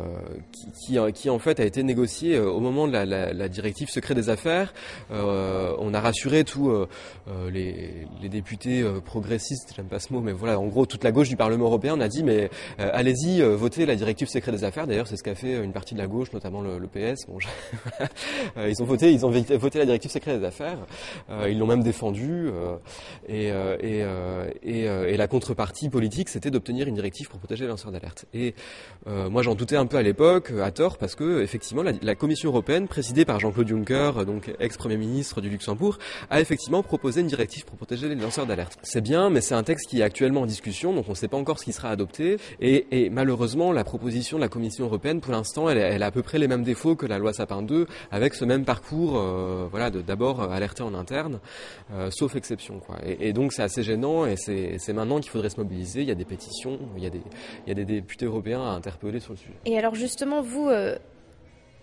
[0.52, 4.30] qui, qui, en fait a été négociée euh, au moment de la, directive secret des
[4.30, 4.74] affaires.
[5.12, 6.88] Euh, on a rassuré tous euh,
[7.30, 11.30] euh, les, députés progressistes, j'aime pas ce mot, mais voilà, en gros toute la gauche
[11.30, 12.50] du Parlement européen, a dit mais
[12.80, 14.88] allez-y, votez la directive secret des affaires.
[14.88, 16.90] D'ailleurs, c'est ce qu'a fait une partie de la gauche, notamment le, le
[18.68, 20.78] ils ont voté, ils ont voté la directive secret des affaires.
[21.48, 22.50] ils l'ont même défendue.
[23.28, 24.06] et, et,
[24.64, 28.26] et, et, la contrepartie politique, c'était d'obtenir une directive pour protéger les lanceurs d'alerte.
[28.34, 28.56] Et
[29.08, 32.50] euh, moi, j'en doutais un peu à l'époque, à tort, parce que effectivement, la, Commission
[32.50, 35.98] européenne, présidée par Jean-Claude Juncker, donc ex-premier ministre du Luxembourg,
[36.30, 38.78] a effectivement proposé une directive pour protéger les lanceurs d'alerte.
[38.84, 41.28] C'est bien, mais c'est un texte qui est actuellement en discussion, donc on ne sait
[41.28, 42.38] pas encore ce qui sera adopté.
[42.60, 46.40] Et, malheureusement, la proposition de la Commission européenne, pour l'instant, elle, a à peu près
[46.40, 50.42] les mêmes défauts que la loi Sapin 2, avec ce même parcours, euh, voilà, d'abord
[50.42, 51.40] alerter en interne,
[51.94, 52.82] euh, sauf exception.
[53.20, 56.02] Et donc c'est assez gênant, et c'est maintenant qu'il faudrait se mobiliser.
[56.02, 57.22] Il y a des pétitions, il y a des,
[57.66, 59.54] il y a des députés européens à interpeller sur le sujet.
[59.66, 60.98] Et alors justement, vous, euh,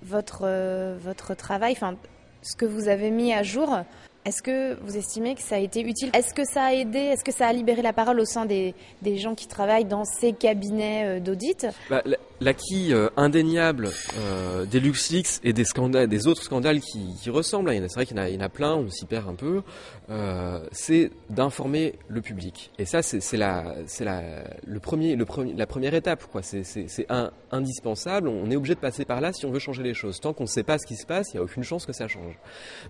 [0.02, 1.96] votre, euh, votre travail, enfin,
[2.42, 3.78] ce que vous avez mis à jour,
[4.24, 6.10] Est-ce que vous estimez que ça a été utile?
[6.12, 6.98] Est-ce que ça a aidé?
[6.98, 10.04] Est-ce que ça a libéré la parole au sein des, des gens qui travaillent dans
[10.04, 11.66] ces cabinets d'audit?
[11.88, 12.02] Bah,
[12.42, 17.94] L'acquis euh, indéniable euh, des LuxLeaks et des scandales, des autres scandales qui, ressemblent, c'est
[17.94, 19.62] vrai qu'il y, en a plein, on s'y perd un peu,
[20.08, 22.70] euh, c'est d'informer le public.
[22.78, 24.22] Et ça, c'est la, la,
[24.66, 26.24] le premier, le la première étape.
[26.40, 27.06] C'est
[27.52, 28.28] indispensable.
[28.28, 30.18] On est obligé de passer par là si on veut changer les choses.
[30.18, 31.92] Tant qu'on ne sait pas ce qui se passe, il n'y a aucune chance que
[31.92, 32.38] ça change.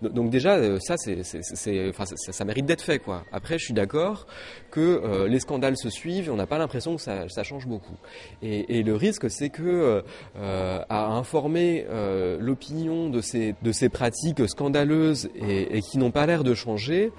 [0.01, 3.25] Donc déjà, euh, ça, c'est, ça, mérite d'être fait, quoi.
[3.33, 4.27] Après, je suis d'accord
[4.71, 7.97] que euh, les scandales se suivent et on n'a pas l'impression que ça, change beaucoup.
[8.43, 10.03] Et, le risque, c'est que
[10.37, 16.11] euh, à informer euh, l'opinion de ces, de ces pratiques scandaleuses et, et qui n'ont
[16.11, 17.13] pas l'air de changer,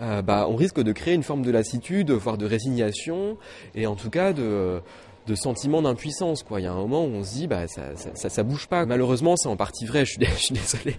[0.00, 3.36] euh, bah, on risque de créer une forme de lassitude, voire de résignation,
[3.74, 4.80] et en tout cas de
[5.26, 6.60] de sentiment d'impuissance quoi.
[6.60, 8.86] Il y a un moment où on se dit bah ça ça, ça, bouge pas.
[8.86, 10.04] Malheureusement c'est en partie vrai.
[10.04, 10.96] Je suis, désolé.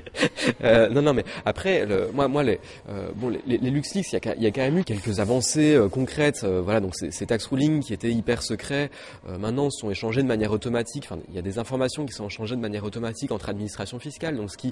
[0.64, 2.60] Euh, non non mais après le, moi moi les
[2.90, 5.20] euh, bon les, les, LuxLeaks il y, a, il y a quand même eu quelques
[5.20, 6.42] avancées euh, concrètes.
[6.44, 8.90] Euh, voilà donc ces, ces tax rulings qui étaient hyper secrets
[9.30, 11.04] euh, maintenant sont échangés de manière automatique.
[11.06, 14.38] Enfin il y a des informations qui sont échangées de manière automatique entre administrations fiscales.
[14.38, 14.72] Donc ce qui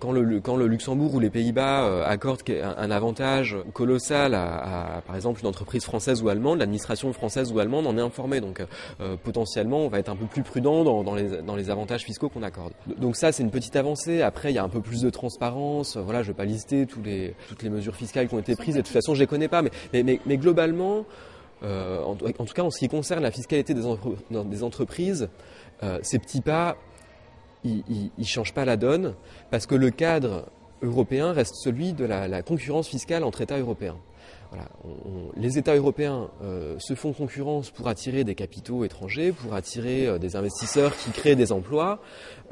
[0.00, 5.16] quand le, quand le Luxembourg ou les Pays-Bas accordent un, avantage colossal à, à, par
[5.16, 8.40] exemple une entreprise française ou allemande, l'administration française ou allemande en est informée.
[8.40, 8.66] Donc euh,
[9.22, 12.72] potentiellement on va être un peu plus prudent dans, les, avantages fiscaux qu'on accorde.
[12.98, 14.22] Donc ça c'est une petite avancée.
[14.22, 15.96] Après il y a un peu plus de transparence.
[15.96, 18.76] Voilà, je vais pas lister toutes les mesures fiscales qui ont été prises.
[18.76, 21.04] Et de toute façon je les connais pas, mais, globalement,
[21.62, 25.28] euh, en, tout cas en ce qui concerne la fiscalité des, entre, des entreprises,
[25.82, 26.76] euh, ces petits pas,
[27.64, 29.14] ils, ils changent pas la donne
[29.50, 30.46] parce que le cadre
[30.82, 33.96] européen reste celui de la concurrence fiscale entre États européens.
[34.50, 39.32] Voilà, on, on, les États européens euh, se font concurrence pour attirer des capitaux étrangers,
[39.32, 42.00] pour attirer euh, des investisseurs qui créent des emplois,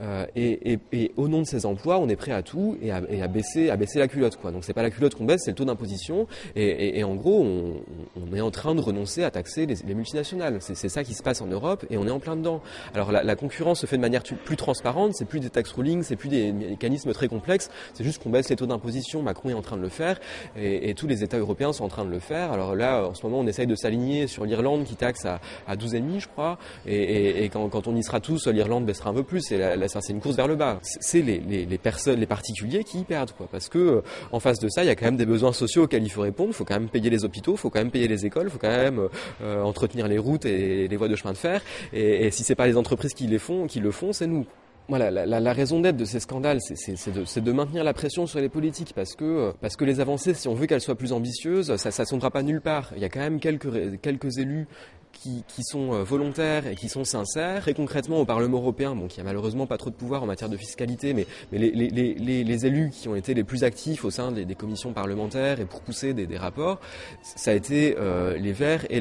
[0.03, 2.91] euh, et, et, et, au nom de ces emplois, on est prêt à tout et
[2.91, 4.37] à, et à baisser, à baisser la culotte.
[4.37, 4.51] Quoi.
[4.51, 7.81] Donc c'est pas la culotte qu'on baisse, c'est le taux d'imposition, et, en gros, on,
[8.21, 10.59] on, est en train de renoncer à taxer les, les multinationales.
[10.61, 12.61] C'est ça qui se passe en Europe, et on est en plein dedans.
[12.93, 16.03] Alors la, la concurrence se fait de manière plus transparente, c'est plus des tax rulings,
[16.03, 19.23] c'est plus des mécanismes très complexes, c'est juste qu'on baisse les taux d'imposition.
[19.23, 20.21] Macron est en train de le faire,
[20.57, 22.53] et, tous les États européens sont en train de le faire.
[22.53, 25.77] Alors là, en ce moment, on essaye de s'aligner sur l'Irlande qui taxe à, à
[25.77, 26.59] 12,5, je crois.
[26.87, 29.51] Et, quand, on y sera tous, l'Irlande baissera un peu plus.
[29.53, 30.79] Et la, la, c'est une course vers le bas.
[30.83, 33.49] C'est les, personnes, les particuliers qui y perdent, quoi.
[33.51, 36.05] Parce que en face de ça, il y a quand même des besoins sociaux auxquels
[36.05, 36.51] il faut répondre.
[36.51, 38.51] Il faut quand même payer les hôpitaux, il faut quand même payer les écoles, il
[38.51, 39.09] faut quand même
[39.43, 41.63] euh, entretenir les routes et les voies de chemin de fer.
[41.93, 44.47] Et, et si c'est pas les entreprises qui les font, qui le font, c'est nous
[44.89, 48.49] voilà, la, raison d'être de ces scandales, c'est de, de, maintenir la pression sur les
[48.49, 51.89] politiques parce que, parce que les avancées, si on veut qu'elles soient plus ambitieuses, ça
[51.89, 52.93] ne pas nulle part.
[52.95, 54.67] Il y a quand même quelques, quelques élus
[55.13, 57.63] qui, qui, sont euh, volontaires et qui sont sincères.
[57.63, 60.49] Très concrètement, au Parlement européen, bon, qui a malheureusement pas trop de pouvoir en matière
[60.49, 64.05] de fiscalité, mais, mais les, les, les, les, élus qui ont été les plus actifs
[64.05, 66.81] au sein des, des commissions parlementaires et pour pousser des, des rapports,
[67.23, 69.01] ça a été euh, les Verts et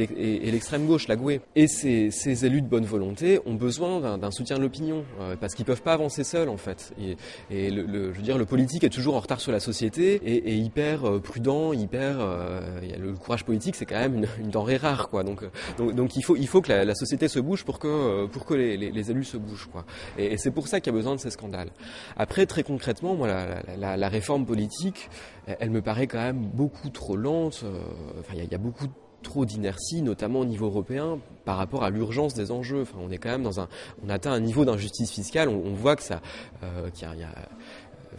[0.51, 1.41] l'extrême gauche, la GUE.
[1.55, 5.55] Et ces, ces, élus de bonne volonté ont besoin d'un soutien de l'opinion euh, parce
[5.55, 6.93] qu'ils peuvent pas avancer seuls en fait.
[6.99, 7.17] Et,
[7.49, 10.15] et le, le, je veux dire, le politique est toujours en retard sur la société
[10.23, 12.17] et, et hyper euh, prudent, hyper.
[12.19, 12.61] Euh,
[12.99, 15.23] le courage politique, c'est quand même une, une denrée rare, quoi.
[15.23, 15.43] Donc,
[15.77, 18.45] donc, donc donc il faut, il faut que la, société se bouge pour que, pour
[18.45, 19.67] que les, élus se bougent.
[19.71, 19.85] Quoi.
[20.19, 21.71] Et, c'est pour ça qu'il y a besoin de ces scandales.
[22.15, 23.27] Après, très concrètement, moi,
[23.75, 25.09] la, réforme politique,
[25.47, 27.61] elle me paraît quand même beaucoup trop lente.
[27.63, 27.79] Euh,
[28.19, 28.85] enfin, il y, a, beaucoup
[29.23, 32.83] trop d'inertie, notamment au niveau européen, par rapport à l'urgence des enjeux.
[32.83, 33.67] Enfin, on est quand même dans un,
[34.05, 35.49] on atteint un niveau d'injustice fiscale.
[35.49, 36.21] On, voit que ça,
[36.61, 37.33] euh, qu'il y a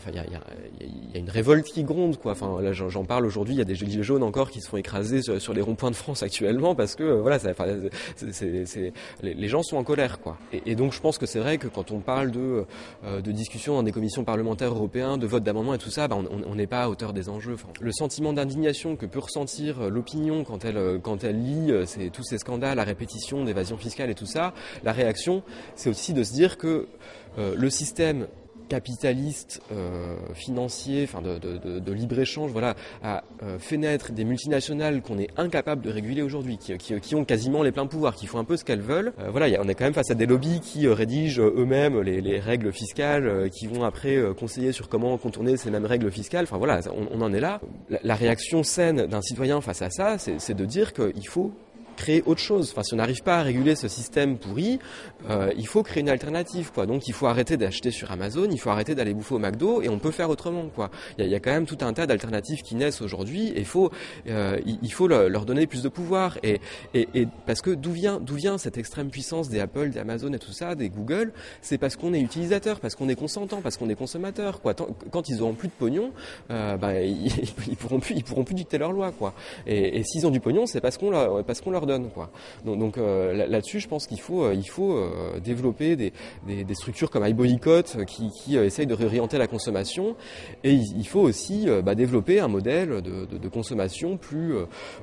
[0.09, 2.33] il y a, une révolte qui gronde, quoi.
[2.33, 3.55] Enfin, j'en parle aujourd'hui.
[3.55, 5.97] Il y a des gilets jaunes encore qui se font écraser sur, les ronds-points de
[5.97, 7.39] France actuellement parce que, euh, voilà,
[9.23, 10.37] les, gens sont en colère, quoi.
[10.53, 12.65] Et, donc, je pense que c'est vrai que quand on parle de,
[13.05, 16.17] euh, de discussions dans des commissions parlementaires européennes, de vote d'amendements et tout ça, bah,
[16.17, 17.57] on n'est pas à hauteur des enjeux.
[17.81, 21.73] Le sentiment d'indignation que peut ressentir euh, l'opinion quand elle, elle lit
[22.13, 24.53] tous ces scandales à répétition d'évasion fiscale et tout ça,
[24.85, 25.43] la réaction,
[25.75, 26.89] c'est aussi de se dire que
[27.39, 28.27] euh, le système
[28.69, 35.29] capitaliste euh, financier, enfin de, libre-échange, voilà, a euh, fait naître des multinationales qu'on est
[35.37, 38.65] incapable de réguler aujourd'hui, qui, ont quasiment les pleins pouvoirs, qui font un peu ce
[38.65, 39.13] qu'elles veulent.
[39.21, 42.21] Euh, voilà, on est quand même face à des lobbies qui euh, rédigent eux-mêmes les,
[42.21, 46.45] les, règles fiscales, qui vont après conseiller sur comment contourner ces mêmes règles fiscales.
[46.45, 47.61] Enfin voilà, on, on en est là.
[47.89, 51.53] La, la réaction saine d'un citoyen face à ça, c'est de dire qu'il faut
[51.97, 52.71] créer autre chose.
[52.73, 54.79] Enfin, si on n'arrive pas à réguler ce système pourri,
[55.31, 56.87] euh, il faut créer une alternative, quoi.
[56.87, 59.89] Donc, il faut arrêter d'acheter sur Amazon, il faut arrêter d'aller bouffer au McDo, et
[59.89, 60.91] on peut faire autrement, quoi.
[61.19, 63.91] Il y a, quand même tout un tas d'alternatives qui naissent aujourd'hui, et faut,
[64.29, 66.39] euh, il, faut le- leur donner plus de pouvoir.
[66.43, 66.61] Et,
[66.95, 70.33] et, et parce que d'où vient, d'où vient cette extrême puissance des Apple, des Amazon
[70.33, 71.33] et tout ça, des Google
[71.63, 74.75] C'est parce qu'on est utilisateur, parce qu'on est consentant, parce qu'on est consommateur, quoi.
[74.75, 76.13] Quand ils auront plus de pognon,
[76.51, 77.27] euh, bah, ils,
[77.69, 79.35] ils pourront plus, ils pourront plus dicter leurs lois, quoi.
[79.67, 82.31] Et, et s'ils ont du pognon, c'est parce qu'on leur, parce qu'on leur quoi.
[82.65, 86.13] Donc, euh, là- là-dessus, je pense qu'il faut, euh, il faut euh, développer des,
[86.47, 90.17] des, structures comme iBoycott qui, qui essayent de réorienter la consommation.
[90.65, 94.55] Et il, faut aussi bah, développer un modèle de, de, consommation plus,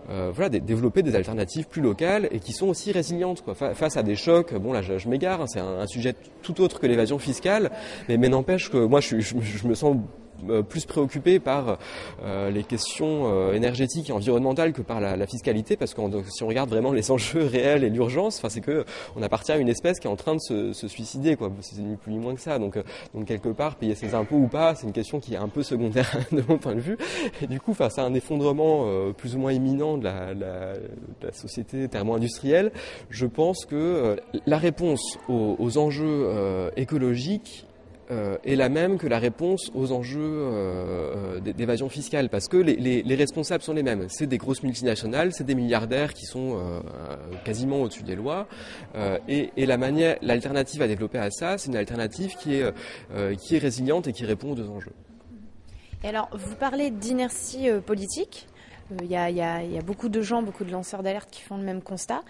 [0.08, 3.56] voilà, dé- développer des alternatives plus locales et qui sont aussi résilientes, quoi.
[3.56, 4.54] Fa- face à des chocs.
[4.54, 7.72] Bon, là, je, m'égare, hein, c'est un, sujet tout autre que l'évasion fiscale,
[8.08, 9.15] mais, mais n'empêche que moi, je,
[9.67, 9.98] me sens
[10.70, 11.78] plus préoccupé par
[12.24, 16.48] euh, les questions euh, énergétiques et environnementales que par la, fiscalité, parce que si on
[16.48, 20.00] regarde vraiment les enjeux réels et l'urgence, enfin c'est que on appartient à une espèce
[20.00, 20.40] qui est en train de
[20.74, 21.52] se, suicider, quoi.
[21.62, 22.60] C'est ni plus ni moins que ça.
[22.60, 25.38] Donc, euh, donc quelque part, payer ses impôts ou pas, c'est une question qui est
[25.38, 26.98] un peu secondaire de mon point de vue.
[27.42, 30.74] Et du coup, face à un effondrement euh, plus ou moins imminent de la,
[31.32, 32.72] société thermo-industrielle,
[33.10, 37.66] je pense que euh, la réponse aux, enjeux euh, écologiques
[38.12, 42.58] euh, est la même que la réponse aux enjeux euh, euh, d'évasion fiscale, parce que
[42.58, 44.06] les, les- les responsables sont les mêmes.
[44.10, 46.60] C'est des grosses multinationales, c'est des milliardaires qui sont
[47.46, 48.48] quasiment au-dessus des lois,
[49.28, 52.74] et, la manière, l'alternative à développer à ça, c'est une alternative qui est
[53.38, 54.94] qui est résiliente et qui répond aux deux enjeux.
[56.04, 58.48] Alors, vous parlez d'inertie politique.
[59.02, 62.22] Il y a beaucoup de gens, beaucoup de lanceurs d'alerte qui font le même constat.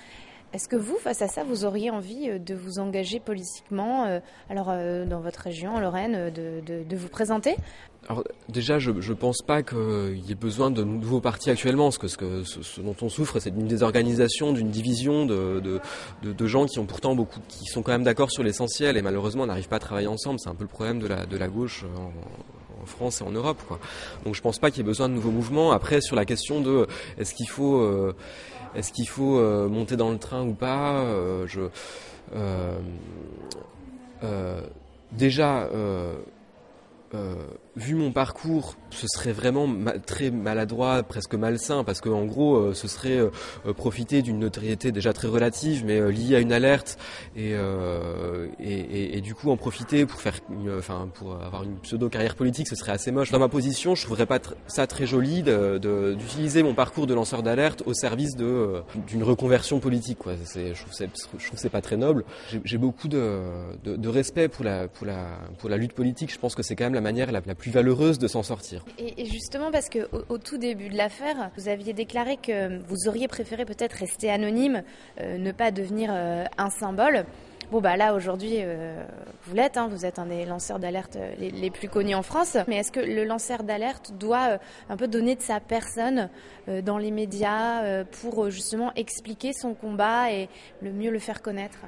[0.53, 4.19] Est-ce que vous, face à ça, vous auriez envie euh, de vous engager politiquement, euh,
[4.51, 7.55] alors euh, dans votre région, en Lorraine, de, vous présenter?
[8.07, 12.17] Alors déjà, je ne pense pas qu'il y ait besoin de nouveaux partis actuellement, parce
[12.17, 15.81] que ce, dont on souffre, c'est d'une désorganisation, d'une division de,
[16.45, 19.69] gens qui ont pourtant beaucoup, qui sont quand même d'accord sur l'essentiel, et malheureusement n'arrivent
[19.69, 20.39] pas à travailler ensemble.
[20.39, 22.11] C'est un peu le problème de la, gauche en,
[22.85, 23.61] France et en Europe.
[24.25, 25.71] Donc je pense pas qu'il y ait besoin de nouveaux mouvements.
[25.71, 26.85] Après, sur la question de
[27.17, 28.13] est-ce qu'il faut,
[28.75, 31.61] est-ce qu'il faut euh, monter dans le train ou pas, euh, je,
[32.35, 32.79] euh,
[35.11, 35.69] déjà.
[37.75, 42.55] Vu mon parcours, ce serait vraiment ma- très maladroit, presque malsain, parce que en gros,
[42.55, 43.29] euh, ce serait euh,
[43.65, 46.99] euh, profiter d'une notoriété déjà très relative, mais euh, liée à une alerte,
[47.35, 47.53] et,
[48.59, 50.35] et, et- et du coup en profiter pour faire,
[50.77, 53.31] enfin pour avoir une pseudo carrière politique, ce serait assez moche.
[53.31, 57.81] Dans ma position, je trouverais pas ça très joli d'utiliser mon parcours de lanceur d'alerte
[57.87, 60.19] au service de d'une reconversion politique.
[60.19, 60.33] Quoi.
[60.35, 61.09] Je trouve c'est,
[61.39, 62.23] je trouve c'est pas très noble.
[62.63, 63.39] J'ai, beaucoup de,
[63.83, 65.25] de, de respect pour la, pour la,
[65.57, 66.31] pour la lutte politique.
[66.31, 68.83] Je pense que c'est quand même la manière la plus valeureuse de s'en sortir.
[68.97, 73.27] Et, justement, parce que au, tout début de l'affaire, vous aviez déclaré que vous auriez
[73.27, 74.83] préféré peut-être rester anonyme,
[75.19, 77.25] euh, ne pas devenir euh, un symbole.
[77.71, 79.03] Bon bah là aujourd'hui euh,
[79.45, 82.57] vous l'êtes, hein, vous êtes un des lanceurs d'alerte les, plus connus en France.
[82.67, 86.29] Mais est-ce que le lanceur d'alerte doit un peu donner de sa personne
[86.67, 90.49] dans les médias pour justement expliquer son combat et
[90.81, 91.79] le mieux le faire connaître?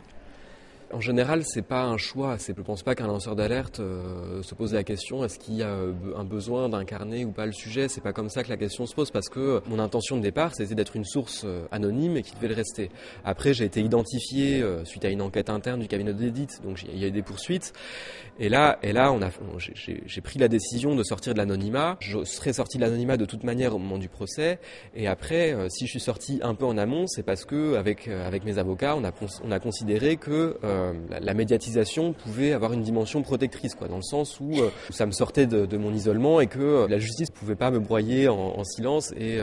[0.96, 2.38] En général, c'est pas un choix.
[2.38, 5.68] Je pense pas qu'un lanceur d'alerte euh, se pose la question est-ce qu'il y a
[5.68, 7.90] euh, un besoin d'incarner ou pas le sujet?
[7.90, 10.56] C'est pas comme ça que la question se pose parce que mon intention de départ,
[10.56, 12.92] c'était d'être une source euh, anonyme et qui devait le rester.
[13.26, 16.98] Après, j'ai été identifié euh, suite à une enquête interne du cabinet d'audit, donc il
[16.98, 17.74] y a eu des poursuites.
[18.40, 19.14] Et là, et là,
[19.58, 21.98] j'ai- pris la décision de sortir de l'anonymat.
[22.00, 24.60] Je serais sorti de l'anonymat de toute manière au moment du procès.
[24.96, 28.08] Et après, euh, si je suis sorti un peu en amont, c'est parce que avec
[28.08, 33.76] euh, mes avocats, on a considéré que euh, la, médiatisation pouvait avoir une dimension protectrice,
[33.76, 36.88] quoi, dans le sens où, euh, ça me sortait de, mon isolement et que euh,
[36.88, 39.40] la justice pouvait pas me broyer en, en silence et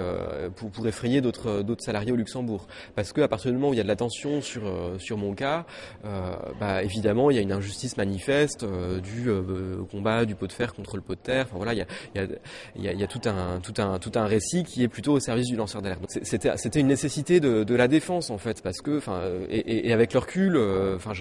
[0.57, 2.67] pour, effrayer d'autres salariés au Luxembourg.
[2.95, 4.63] Parce que à partir du moment où il y a de l'attention sur
[4.99, 5.65] sur mon cas,
[6.59, 8.65] bah évidemment il y a une injustice manifeste
[9.03, 9.31] du
[9.91, 11.47] combat du pot de fer contre le pot de terre.
[11.49, 13.21] Enfin voilà, il y a tout
[14.15, 16.03] un récit qui est plutôt au service du lanceur d'alerte.
[16.23, 19.01] C'était une nécessité de, la défense en fait parce que
[19.51, 20.57] et, avec le recul,
[20.97, 21.13] enfin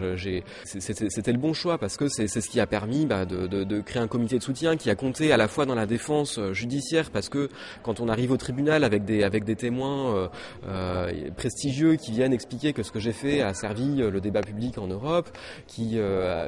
[0.66, 4.08] c'était le bon choix parce que c'est ce qui a permis bah, de, créer un
[4.08, 7.30] comité de soutien qui a compté à la fois dans la défense euh, judiciaire parce
[7.30, 7.50] que
[7.84, 10.28] quand on arrive au tribunal avec des témoins euh,
[10.68, 14.78] euh, prestigieux qui viennent expliquer que ce que j'ai fait a servi le débat public
[14.78, 15.30] en Europe,
[15.68, 15.98] qui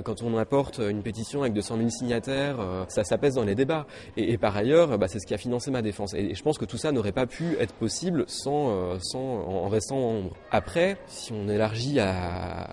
[0.03, 3.85] quand on apporte une pétition avec 200 000 signataires, ça, ça dans les débats.
[4.17, 6.13] Et, par ailleurs, bah, c'est ce qui a financé ma défense.
[6.13, 10.11] Et, je pense que tout ça n'aurait pas pu être possible sans, en restant en
[10.15, 10.35] ombre.
[10.51, 12.67] Après, si on élargit à,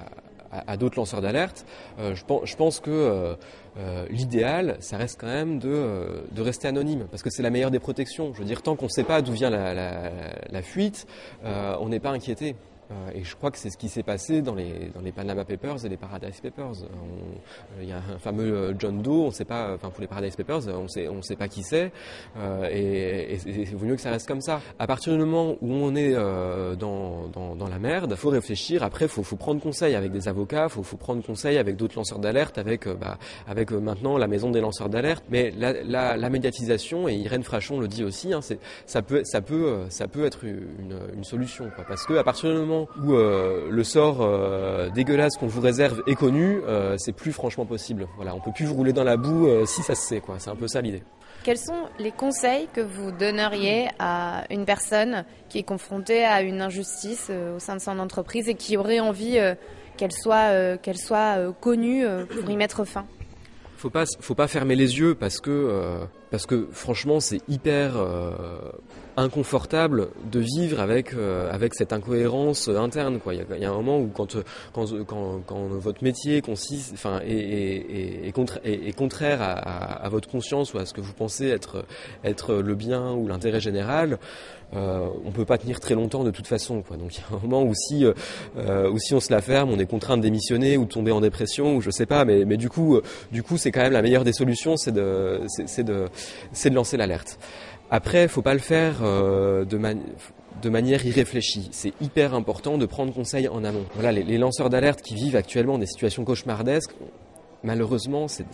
[0.53, 1.65] à, d'autres lanceurs d'alerte,
[1.99, 3.35] euh, je, pense, que euh,
[3.79, 7.79] euh, l'idéal, ça reste quand même de, rester anonyme, parce que c'est la meilleure des
[7.79, 8.33] protections.
[8.35, 10.11] Je veux dire, tant qu'on ne sait pas d'où vient la, la,
[10.51, 11.07] la fuite,
[11.45, 12.57] on n'est pas inquiété.
[12.91, 15.45] Euh, et je crois que c'est ce qui s'est passé dans les, dans les Panama
[15.45, 16.73] Papers et les Paradise Papers.
[17.81, 20.69] Il y a un fameux John Doe, on sait pas, enfin pour les Paradise Papers,
[20.69, 21.93] on sait, on sait pas qui c'est,
[22.71, 24.61] et, et, vaut mieux que ça reste comme ça.
[24.79, 28.83] À partir du moment où on est dans, dans, dans, la merde, faut réfléchir.
[28.83, 32.19] Après, faut, faut prendre conseil avec des avocats, faut, faut prendre conseil avec d'autres lanceurs
[32.19, 35.25] d'alerte, avec, bah, avec maintenant la maison des lanceurs d'alerte.
[35.31, 38.41] Mais la, la, la, médiatisation, et Irène Frachon le dit aussi, hein,
[38.87, 42.51] ça peut, ça peut, ça peut être une, une solution, quoi, parce que à partir
[42.51, 47.13] du moment où euh, le sort euh, dégueulasse qu'on vous réserve est connu, euh, c'est
[47.13, 48.07] plus franchement possible.
[48.17, 50.37] Voilà, on peut plus vous rouler dans la boue si ça se sait, quoi.
[50.39, 51.03] C'est un peu ça l'idée.
[51.43, 56.61] Quels sont les conseils que vous donneriez à une personne qui est confrontée à une
[56.61, 59.39] injustice au sein de son entreprise et qui aurait envie
[59.97, 63.07] qu'elle soit, qu'elle soit connue pour y mettre fin?
[63.79, 66.01] Faut pas faut pas fermer les yeux parce que
[66.31, 67.95] parce que franchement c'est hyper
[69.21, 73.35] inconfortable de vivre avec euh, avec cette incohérence interne quoi.
[73.35, 74.37] Il y a, un moment où quand
[74.73, 80.75] quand quand, quand votre métier consiste, enfin est, est, est, contraire à, à, votre conscience
[80.75, 81.85] ou à ce que vous pensez être
[82.25, 84.19] être le bien ou l'intérêt général,
[84.75, 86.83] euh, on peut pas tenir très longtemps de toute façon.
[86.83, 86.97] Quoi.
[86.97, 89.71] Donc il y a un moment où si, euh, où si on se la ferme,
[89.71, 92.25] on est contraint de démissionner ou de tomber en dépression ou je sais pas.
[92.25, 93.01] Mais, mais du coup,
[93.33, 96.07] du coup, c'est quand même la meilleure des solutions, c'est de, c'est de,
[96.53, 97.39] c'est de lancer l'alerte.
[97.91, 99.79] Après, faut pas le faire euh, de,
[100.63, 101.69] de manière irréfléchie.
[101.73, 103.85] C'est hyper important de prendre conseil en amont.
[103.95, 106.95] Voilà, les, les lanceurs d'alerte qui vivent actuellement des situations cauchemardesques,
[107.65, 108.47] malheureusement, c'est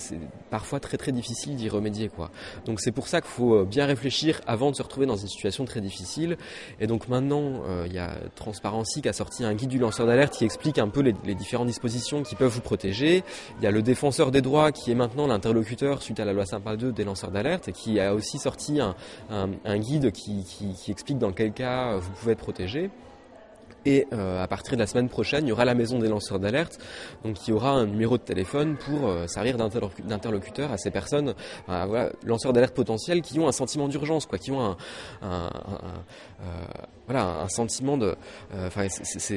[0.50, 2.08] parfois très très difficile d'y remédier.
[2.08, 2.30] Quoi.
[2.64, 5.28] Donc c'est pour ça qu'il faut euh, bien réfléchir avant de se retrouver dans une
[5.28, 6.36] situation très difficile.
[6.80, 10.06] Et donc maintenant, euh, il y a Transparency qui a sorti un guide du lanceur
[10.06, 13.22] d'alerte qui explique un peu les, les, différentes dispositions qui peuvent vous protéger.
[13.58, 16.46] Il y a le défenseur des droits qui est maintenant l'interlocuteur suite à la loi
[16.46, 18.94] Sympa 2 des lanceurs d'alerte et qui a aussi sorti un,
[19.30, 22.90] un, un guide qui, qui, qui explique dans quel cas vous pouvez être protégé.
[23.86, 26.40] Et euh, à partir de la semaine prochaine, il y aura la maison des lanceurs
[26.40, 26.78] d'alerte.
[27.24, 31.34] Donc il y aura un numéro de téléphone pour euh, servir d'interlocuteur à ces personnes,
[32.24, 34.76] lanceurs d'alerte potentiels qui ont un sentiment d'urgence, quoi, qui ont
[35.22, 35.50] un,
[37.06, 38.16] voilà, un sentiment de.
[38.54, 38.86] Euh, enfin,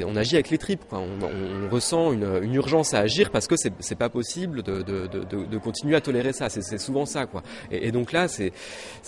[0.05, 0.99] on agit avec les tripes, quoi.
[0.99, 5.07] On, on, ressent une, une, urgence à agir parce que c'est pas possible de, de,
[5.07, 6.49] de, de, continuer à tolérer ça.
[6.49, 7.43] C'est souvent ça, quoi.
[7.71, 8.51] Et, donc là, c'est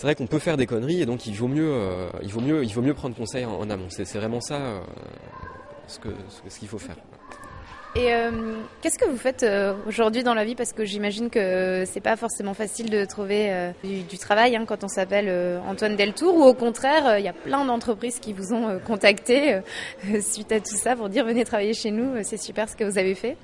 [0.00, 1.74] vrai qu'on peut faire des conneries et donc il vaut mieux,
[2.22, 3.88] il vaut mieux, il vaut mieux prendre conseil en, amont.
[3.88, 4.60] C'est vraiment ça
[5.88, 6.12] ce qu'il
[6.48, 6.96] ce qu'il faut faire.
[7.94, 8.30] Et euh,
[8.80, 10.54] qu'est-ce que vous faites euh, aujourd'hui dans la vie?
[10.54, 14.82] Parce que j'imagine que c'est pas forcément facile de trouver euh, du, travail hein, quand
[14.82, 18.54] on s'appelle euh, Antoine Deltour, ou au contraire, il y a plein d'entreprises qui vous
[18.54, 19.60] ont contacté
[20.22, 22.96] suite à tout ça pour dire venez travailler chez nous, c'est super ce que vous
[22.96, 23.36] avez fait.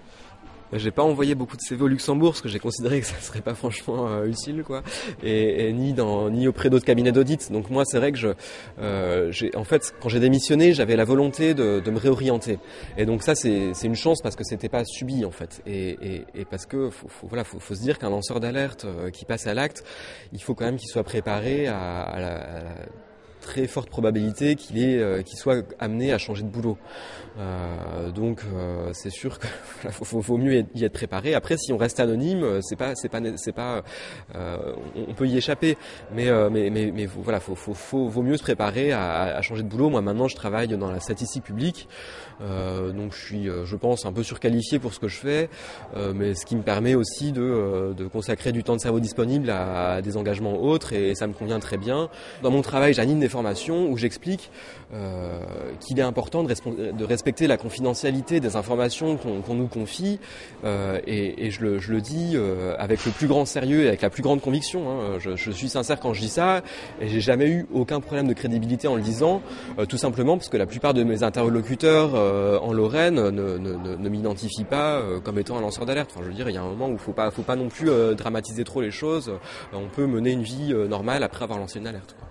[0.73, 3.41] J'ai pas envoyé beaucoup de CV au Luxembourg parce que j'ai considéré que ça serait
[3.41, 4.83] pas franchement euh, utile, quoi.
[5.23, 7.51] Et, et, ni dans ni auprès d'autres cabinets d'audit.
[7.51, 8.29] Donc moi, c'est vrai que je,
[8.81, 12.59] euh, en fait, quand j'ai démissionné, j'avais la volonté de, de, me réorienter.
[12.97, 15.63] Et donc ça, c'est, c'est une chance parce que c'était pas subi en fait.
[15.67, 18.85] Et, et, et parce que faut, faut voilà, faut, faut, se dire qu'un lanceur d'alerte
[18.85, 19.85] euh, qui passe à l'acte,
[20.33, 22.75] il faut quand même qu'il soit préparé à, à la, à la
[23.49, 26.77] très forte probabilité euh, qu'il soit amené à changer de boulot.
[27.39, 31.35] Euh, donc euh, c'est sûr qu'il faut, faut, mieux y être préparé.
[31.35, 33.83] Après, si on reste anonyme, c'est pas, c'est pas, c'est pas,
[34.35, 35.79] on peut y échapper.
[36.13, 39.89] Mais, mais, mais, mais voilà, faut, faut, vaut mieux se préparer à, changer de boulot.
[39.89, 41.89] Moi, maintenant, je travaille dans la statistique publique,
[42.41, 45.49] donc je suis, je pense, un peu surqualifié pour ce que je fais,
[46.15, 50.17] mais ce qui me permet aussi de, consacrer du temps de cerveau disponible à, des
[50.17, 52.11] engagements autres, et, et, ça me convient très bien.
[52.43, 53.29] Dans mon travail, j'anime des
[53.91, 54.51] où j'explique
[55.81, 60.19] qu'il est important de, respecter la confidentialité des informations qu'on qu nous confie,
[60.65, 63.89] euh, et, et je, le, je, le, dis euh, avec le plus grand sérieux et
[63.89, 64.91] avec la plus grande conviction.
[64.91, 65.19] Hein.
[65.19, 66.63] Je, je, suis sincère quand je dis ça,
[67.01, 69.43] et j'ai jamais eu aucun problème de crédibilité en le disant,
[69.79, 73.59] euh, tout simplement parce que la plupart de mes interlocuteurs euh, en Lorraine ne, ne,
[73.59, 76.11] ne, ne m'identifient pas euh, comme étant un lanceur d'alerte.
[76.15, 77.57] Enfin, je veux dire, il y a un moment où il faut pas, faut pas
[77.57, 79.33] non plus dramatiser trop les choses.
[79.73, 82.15] on peut mener une vie normale après avoir lancé une alerte.
[82.19, 82.28] Quoi.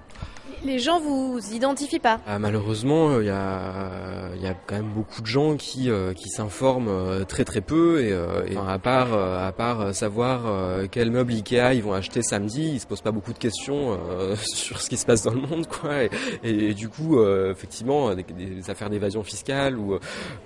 [0.64, 4.90] Les gens vous identifient pas ah, Malheureusement, il euh, y, a, y a quand même
[4.90, 8.80] beaucoup de gens qui, euh, qui s'informent euh, très très peu et, euh, et à
[8.80, 10.42] part à part savoir
[10.90, 13.98] quel meuble Ikea ils vont acheter samedi, ils se posent pas beaucoup de questions
[14.36, 16.04] sur ce qui se passe dans le monde, quoi.
[16.04, 16.10] Et,
[16.44, 19.96] et, et du coup, effectivement, des, des affaires d'évasion fiscale ou,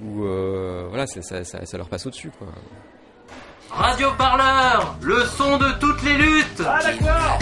[0.04, 0.24] ou
[0.90, 2.48] voilà, ça, ça, ça leur passe au-dessus, quoi.
[3.70, 6.62] Radio Parleur, le son de toutes les luttes.
[6.66, 7.40] Ah d'accord